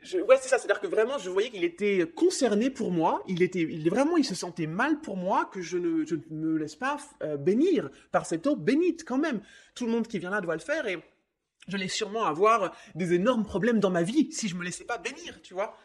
je, 0.04 0.20
ouais, 0.20 0.38
c'est 0.42 0.50
ça. 0.50 0.58
C'est-à-dire 0.58 0.82
que 0.82 0.88
vraiment, 0.88 1.18
je 1.18 1.30
voyais 1.30 1.50
qu'il 1.50 1.64
était 1.64 2.06
concerné 2.16 2.70
pour 2.70 2.92
moi. 2.92 3.24
Il 3.28 3.42
était, 3.42 3.62
il 3.62 3.90
vraiment, 3.90 4.18
il 4.18 4.26
se 4.26 4.36
sentait 4.36 4.68
mal 4.68 5.00
pour 5.02 5.18
moi 5.18 5.46
que 5.46 5.62
je 5.62 5.78
ne, 5.78 6.06
me 6.30 6.58
laisse 6.58 6.76
pas 6.76 6.98
euh, 7.22 7.38
bénir 7.38 7.90
par 8.12 8.26
cette 8.26 8.46
eau 8.48 8.56
bénite 8.56 9.06
quand 9.06 9.18
même. 9.18 9.42
Tout 9.76 9.86
le 9.86 9.92
monde 9.92 10.08
qui 10.08 10.20
vient 10.20 10.30
là 10.30 10.42
doit 10.42 10.56
le 10.56 10.62
faire 10.62 10.88
et 10.88 10.94
je 10.96 11.72
j'allais 11.72 11.88
sûrement 11.88 12.26
avoir 12.26 12.76
des 12.96 13.14
énormes 13.14 13.46
problèmes 13.46 13.80
dans 13.80 13.90
ma 13.90 14.04
vie 14.04 14.32
si 14.32 14.48
je 14.48 14.56
me 14.56 14.64
laissais 14.64 14.84
pas 14.84 14.98
bénir, 14.98 15.42
tu 15.42 15.54
vois. 15.54 15.78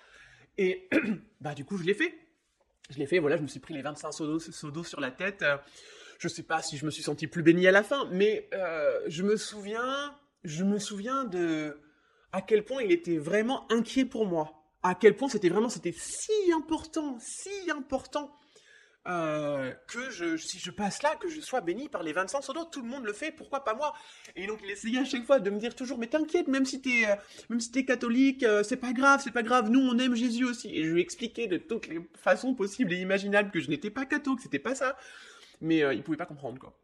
Et 0.56 0.88
bah 1.40 1.54
du 1.54 1.64
coup, 1.64 1.78
je 1.78 1.84
l'ai 1.84 1.94
fait. 1.94 2.14
Je 2.90 2.98
l'ai 2.98 3.06
fait. 3.06 3.18
Voilà, 3.20 3.36
je 3.36 3.42
me 3.42 3.48
suis 3.48 3.60
pris 3.60 3.74
les 3.74 3.82
25 3.82 4.12
seaux 4.12 4.70
d'eau 4.70 4.84
sur 4.84 5.00
la 5.00 5.10
tête. 5.10 5.44
Je 6.18 6.26
sais 6.26 6.42
pas 6.42 6.62
si 6.62 6.76
je 6.76 6.84
me 6.84 6.90
suis 6.90 7.02
senti 7.02 7.28
plus 7.28 7.44
béni 7.44 7.68
à 7.68 7.70
la 7.70 7.84
fin, 7.84 8.08
mais 8.10 8.48
euh, 8.52 9.00
je 9.06 9.22
me 9.22 9.36
souviens, 9.36 10.12
je 10.42 10.64
me 10.64 10.80
souviens 10.80 11.24
de 11.24 11.78
à 12.32 12.42
quel 12.42 12.64
point 12.64 12.82
il 12.82 12.92
était 12.92 13.18
vraiment 13.18 13.70
inquiet 13.72 14.04
pour 14.04 14.26
moi. 14.26 14.54
À 14.82 14.94
quel 14.94 15.16
point 15.16 15.28
c'était 15.28 15.48
vraiment, 15.48 15.68
c'était 15.68 15.94
si 15.96 16.52
important, 16.52 17.18
si 17.20 17.70
important 17.70 18.32
euh, 19.08 19.72
que 19.86 20.10
je, 20.10 20.36
si 20.36 20.58
je 20.58 20.70
passe 20.70 21.02
là, 21.02 21.16
que 21.16 21.28
je 21.28 21.40
sois 21.40 21.62
béni 21.62 21.88
par 21.88 22.02
les 22.02 22.12
25 22.12 22.42
seaux 22.42 22.52
d'eau, 22.52 22.64
tout 22.64 22.82
le 22.82 22.88
monde 22.88 23.04
le 23.04 23.12
fait, 23.12 23.32
pourquoi 23.32 23.64
pas 23.64 23.74
moi? 23.74 23.94
Et 24.36 24.46
donc 24.46 24.60
il 24.62 24.70
essayait 24.70 25.00
à 25.00 25.04
chaque 25.04 25.24
fois 25.24 25.40
de 25.40 25.48
me 25.48 25.58
dire 25.58 25.74
toujours, 25.74 25.98
mais 25.98 26.08
t'inquiète, 26.08 26.46
même 26.46 26.66
si 26.66 26.82
t'es, 26.82 27.06
euh, 27.08 27.58
si 27.58 27.86
catholique, 27.86 28.42
euh, 28.42 28.62
c'est 28.62 28.76
pas 28.76 28.92
grave, 28.92 29.20
c'est 29.24 29.32
pas 29.32 29.42
grave, 29.42 29.70
nous 29.70 29.80
on 29.80 29.98
aime 29.98 30.14
Jésus 30.14 30.44
aussi. 30.44 30.76
Et 30.76 30.84
je 30.84 30.90
lui 30.90 31.00
expliquais 31.00 31.46
de 31.46 31.56
toutes 31.56 31.86
les 31.86 32.00
façons 32.22 32.54
possibles 32.54 32.92
et 32.92 33.00
imaginables 33.00 33.50
que 33.50 33.60
je 33.60 33.70
n'étais 33.70 33.90
pas 33.90 34.04
catho, 34.04 34.36
que 34.36 34.42
c'était 34.42 34.58
pas 34.58 34.74
ça, 34.74 34.96
mais 35.60 35.78
il 35.94 36.02
pouvait 36.02 36.18
pas 36.18 36.26
comprendre 36.26 36.58
quoi. 36.58 36.78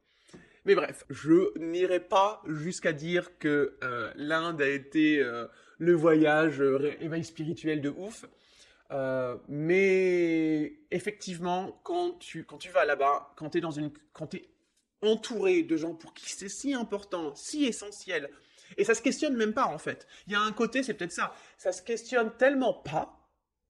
Mais 0.64 0.74
bref, 0.74 1.05
je 1.11 1.57
n'irai 1.59 2.00
pas 2.00 2.42
jusqu'à 2.46 2.92
dire 2.92 3.38
que 3.38 3.77
euh, 3.83 4.11
l'Inde 4.16 4.62
a 4.62 4.68
été 4.68 5.20
euh, 5.20 5.46
le 5.79 5.92
voyage 5.92 6.61
euh, 6.61 6.94
éveil 7.00 7.24
spirituel 7.24 7.81
de 7.81 7.90
ouf. 7.90 8.24
Mais 9.48 10.72
effectivement, 10.92 11.81
quand 11.83 12.12
tu, 12.20 12.44
quand 12.44 12.59
tu 12.59 12.70
vas 12.70 12.85
là-bas, 12.85 13.33
quand 13.37 13.50
tu 13.50 13.59
es 13.59 13.61
dans 13.61 13.72
une, 13.72 13.90
quand 14.12 14.35
es 14.35 14.48
entouré 15.03 15.64
de 15.64 15.77
gens 15.77 15.94
pour 15.94 16.14
qui 16.14 16.31
c'est 16.31 16.48
si 16.48 16.74
important, 16.74 17.35
si 17.35 17.64
essentiel, 17.64 18.31
et 18.77 18.85
ça 18.85 18.94
se 18.94 19.03
questionne 19.03 19.37
même 19.37 19.53
pas 19.53 19.66
en 19.66 19.79
fait. 19.79 20.07
Il 20.29 20.33
y 20.33 20.37
a 20.37 20.40
un 20.40 20.53
côté, 20.53 20.85
c'est 20.85 20.94
peut-être 20.94 21.12
ça, 21.12 21.35
ça 21.59 21.72
se 21.72 21.83
questionne 21.83 22.31
tellement 22.38 22.72
pas 22.72 23.18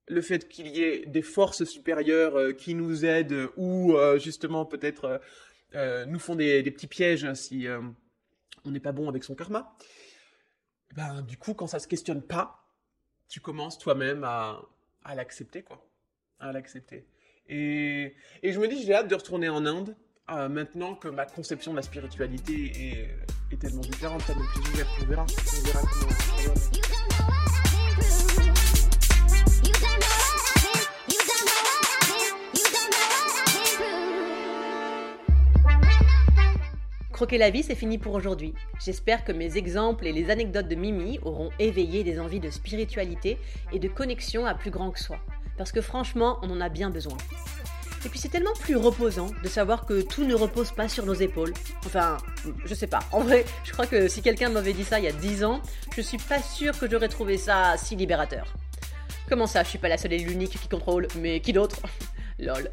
le 0.09 0.21
fait 0.21 0.47
qu'il 0.47 0.67
y 0.67 0.83
ait 0.83 1.07
des 1.07 1.23
forces 1.23 1.65
supérieures 1.65 2.55
qui 2.59 2.75
nous 2.75 3.07
aident 3.07 3.49
ou 3.57 3.97
justement 4.19 4.67
peut-être 4.67 5.23
euh, 5.75 6.07
nous 6.07 6.19
font 6.19 6.35
des, 6.35 6.63
petits 6.71 6.87
pièges 6.87 7.33
si 7.35 7.67
euh, 7.67 7.81
on 8.65 8.71
n'est 8.71 8.81
pas 8.81 8.93
bon 8.93 9.09
avec 9.09 9.25
son 9.25 9.35
karma, 9.35 9.77
ben, 10.95 11.23
du 11.23 11.37
coup, 11.37 11.55
quand 11.55 11.67
ça 11.67 11.79
se 11.79 11.89
questionne 11.89 12.23
pas, 12.23 12.65
tu 13.29 13.41
commences 13.41 13.79
toi-même 13.79 14.25
à, 14.25 14.63
l'accepter, 15.15 15.63
quoi. 15.63 15.85
À 16.39 16.53
l'accepter. 16.53 17.07
Et, 17.49 18.15
je 18.43 18.59
me 18.59 18.69
dis, 18.69 18.85
j'ai 18.85 18.95
hâte 18.95 19.09
de 19.09 19.15
retourner 19.15 19.49
en 19.49 19.67
Inde, 19.67 19.97
euh, 20.31 20.49
maintenant 20.49 20.95
que 20.95 21.09
ma 21.09 21.27
conception 21.27 21.73
de 21.73 21.77
la 21.77 21.83
spiritualité 21.83 23.09
est, 23.51 23.59
tellement 23.59 23.83
différente. 23.83 24.23
On 24.31 25.05
verra. 25.07 25.27
On 25.27 25.65
verra. 25.65 27.44
Croquer 37.15 37.39
la 37.39 37.51
vie, 37.51 37.63
c'est 37.63 37.77
fini 37.77 37.97
pour 37.97 38.13
aujourd'hui. 38.13 38.55
J'espère 38.85 39.25
que 39.25 39.31
mes 39.31 39.57
exemples 39.57 40.09
et 40.09 40.13
les 40.13 40.31
anecdotes 40.31 40.67
de 40.67 40.75
Mimi 40.75 41.21
auront 41.23 41.51
éveillé 41.61 42.03
des 42.03 42.19
envies 42.19 42.41
de 42.41 42.51
spiritualité 42.51 43.39
et 43.73 43.79
de 43.79 43.87
connexion 43.87 44.47
à 44.47 44.55
plus 44.55 44.73
grand 44.73 44.91
que 44.91 44.99
soi. 44.99 45.21
Parce 45.57 45.71
que 45.71 45.81
franchement, 45.81 46.41
on 46.43 46.51
en 46.51 46.61
a 46.61 46.69
bien 46.69 46.91
besoin. 46.91 47.17
Et 48.05 48.09
puis 48.09 48.19
c'est 48.19 48.31
tellement 48.31 48.53
plus 48.59 48.75
reposant 48.75 49.29
de 49.45 49.49
savoir 49.49 49.87
que 49.87 50.03
tout 50.03 50.25
ne 50.25 50.35
repose 50.35 50.73
pas 50.73 50.89
sur 50.89 51.07
nos 51.07 51.15
épaules. 51.15 51.55
Enfin, 51.87 52.17
je 52.65 52.75
sais 52.75 52.89
pas. 52.89 53.05
En 53.13 53.21
vrai, 53.21 53.45
je 53.63 53.71
crois 53.71 53.87
que 53.87 54.09
si 54.09 54.21
quelqu'un 54.21 54.49
m'avait 54.49 54.73
dit 54.73 54.83
ça 54.83 54.99
il 54.99 55.05
y 55.05 55.09
a 55.09 55.13
10 55.13 55.45
ans, 55.45 55.63
je 55.95 56.01
suis 56.01 56.19
pas 56.19 56.43
sûre 56.43 56.77
que 56.77 56.91
j'aurais 56.91 57.09
trouvé 57.09 57.39
ça 57.39 57.77
si 57.77 57.95
libérateur. 57.95 58.53
Comment 59.29 59.47
ça, 59.47 59.63
je 59.63 59.69
suis 59.69 59.79
pas 59.79 59.89
la 59.89 59.99
seule 59.99 60.15
et 60.15 60.19
l'unique 60.19 60.59
qui 60.61 60.67
contrôle, 60.67 61.07
mais 61.21 61.39
qui 61.39 61.53
d'autre? 61.53 61.81
Lol. 62.39 62.71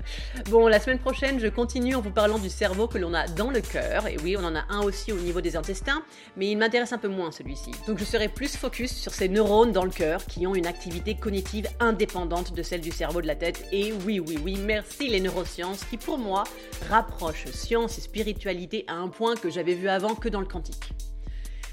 Bon, 0.49 0.67
la 0.67 0.79
semaine 0.79 0.99
prochaine, 0.99 1.39
je 1.39 1.47
continue 1.47 1.95
en 1.95 2.01
vous 2.01 2.11
parlant 2.11 2.39
du 2.39 2.49
cerveau 2.49 2.87
que 2.87 2.97
l'on 2.97 3.13
a 3.13 3.27
dans 3.27 3.51
le 3.51 3.61
cœur. 3.61 4.07
Et 4.07 4.17
oui, 4.23 4.35
on 4.37 4.43
en 4.43 4.55
a 4.55 4.63
un 4.69 4.81
aussi 4.81 5.11
au 5.11 5.17
niveau 5.17 5.41
des 5.41 5.55
intestins, 5.55 6.03
mais 6.35 6.49
il 6.49 6.57
m'intéresse 6.57 6.93
un 6.93 6.97
peu 6.97 7.07
moins 7.07 7.31
celui-ci. 7.31 7.71
Donc 7.87 7.99
je 7.99 8.03
serai 8.03 8.27
plus 8.27 8.55
focus 8.55 8.91
sur 8.91 9.13
ces 9.13 9.29
neurones 9.29 9.71
dans 9.71 9.85
le 9.85 9.91
cœur 9.91 10.25
qui 10.25 10.47
ont 10.47 10.55
une 10.55 10.67
activité 10.67 11.15
cognitive 11.15 11.67
indépendante 11.79 12.53
de 12.53 12.63
celle 12.63 12.81
du 12.81 12.91
cerveau 12.91 13.21
de 13.21 13.27
la 13.27 13.35
tête. 13.35 13.65
Et 13.71 13.93
oui, 14.05 14.19
oui, 14.19 14.39
oui, 14.43 14.57
merci 14.59 15.07
les 15.07 15.19
neurosciences 15.19 15.83
qui 15.85 15.97
pour 15.97 16.17
moi 16.17 16.43
rapprochent 16.89 17.45
science 17.51 17.97
et 17.97 18.01
spiritualité 18.01 18.85
à 18.87 18.95
un 18.95 19.09
point 19.09 19.35
que 19.35 19.49
j'avais 19.49 19.75
vu 19.75 19.89
avant 19.89 20.15
que 20.15 20.29
dans 20.29 20.39
le 20.39 20.47
quantique. 20.47 20.91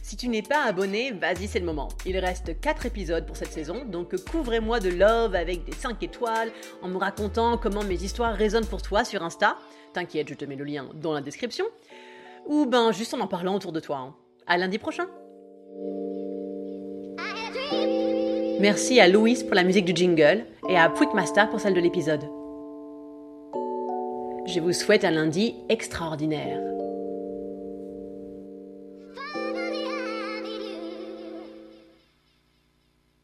Si 0.09 0.17
tu 0.17 0.29
n'es 0.29 0.41
pas 0.41 0.65
abonné, 0.65 1.11
vas-y, 1.11 1.49
c'est 1.49 1.59
le 1.59 1.67
moment. 1.67 1.89
Il 2.07 2.17
reste 2.17 2.59
4 2.59 2.87
épisodes 2.87 3.27
pour 3.27 3.37
cette 3.37 3.53
saison, 3.53 3.85
donc 3.85 4.17
couvrez-moi 4.25 4.81
de 4.81 4.89
love 4.89 5.35
avec 5.35 5.67
des 5.67 5.73
5 5.73 6.03
étoiles 6.03 6.51
en 6.81 6.89
me 6.89 6.97
racontant 6.97 7.59
comment 7.59 7.85
mes 7.85 8.03
histoires 8.03 8.35
résonnent 8.35 8.65
pour 8.65 8.81
toi 8.81 9.05
sur 9.05 9.23
Insta. 9.23 9.59
T'inquiète, 9.93 10.31
je 10.31 10.35
te 10.35 10.47
mets 10.47 10.57
le 10.57 10.65
lien 10.65 10.87
dans 10.95 11.13
la 11.13 11.21
description. 11.21 11.67
Ou 12.47 12.65
ben 12.65 12.91
juste 12.91 13.13
en 13.13 13.21
en 13.21 13.27
parlant 13.27 13.55
autour 13.55 13.71
de 13.71 13.81
toi. 13.81 13.99
Hein. 13.99 14.15
À 14.47 14.57
lundi 14.57 14.79
prochain. 14.79 15.09
Merci 18.61 19.01
à 19.01 19.09
Louis 19.09 19.45
pour 19.45 19.55
la 19.55 19.63
musique 19.63 19.85
du 19.85 19.95
jingle 19.95 20.47
et 20.71 20.79
à 20.79 20.89
Quickmaster 20.89 21.51
pour 21.51 21.61
celle 21.61 21.75
de 21.75 21.81
l'épisode. 21.81 22.25
Je 24.47 24.59
vous 24.59 24.73
souhaite 24.73 25.05
un 25.05 25.11
lundi 25.11 25.55
extraordinaire. 25.69 26.78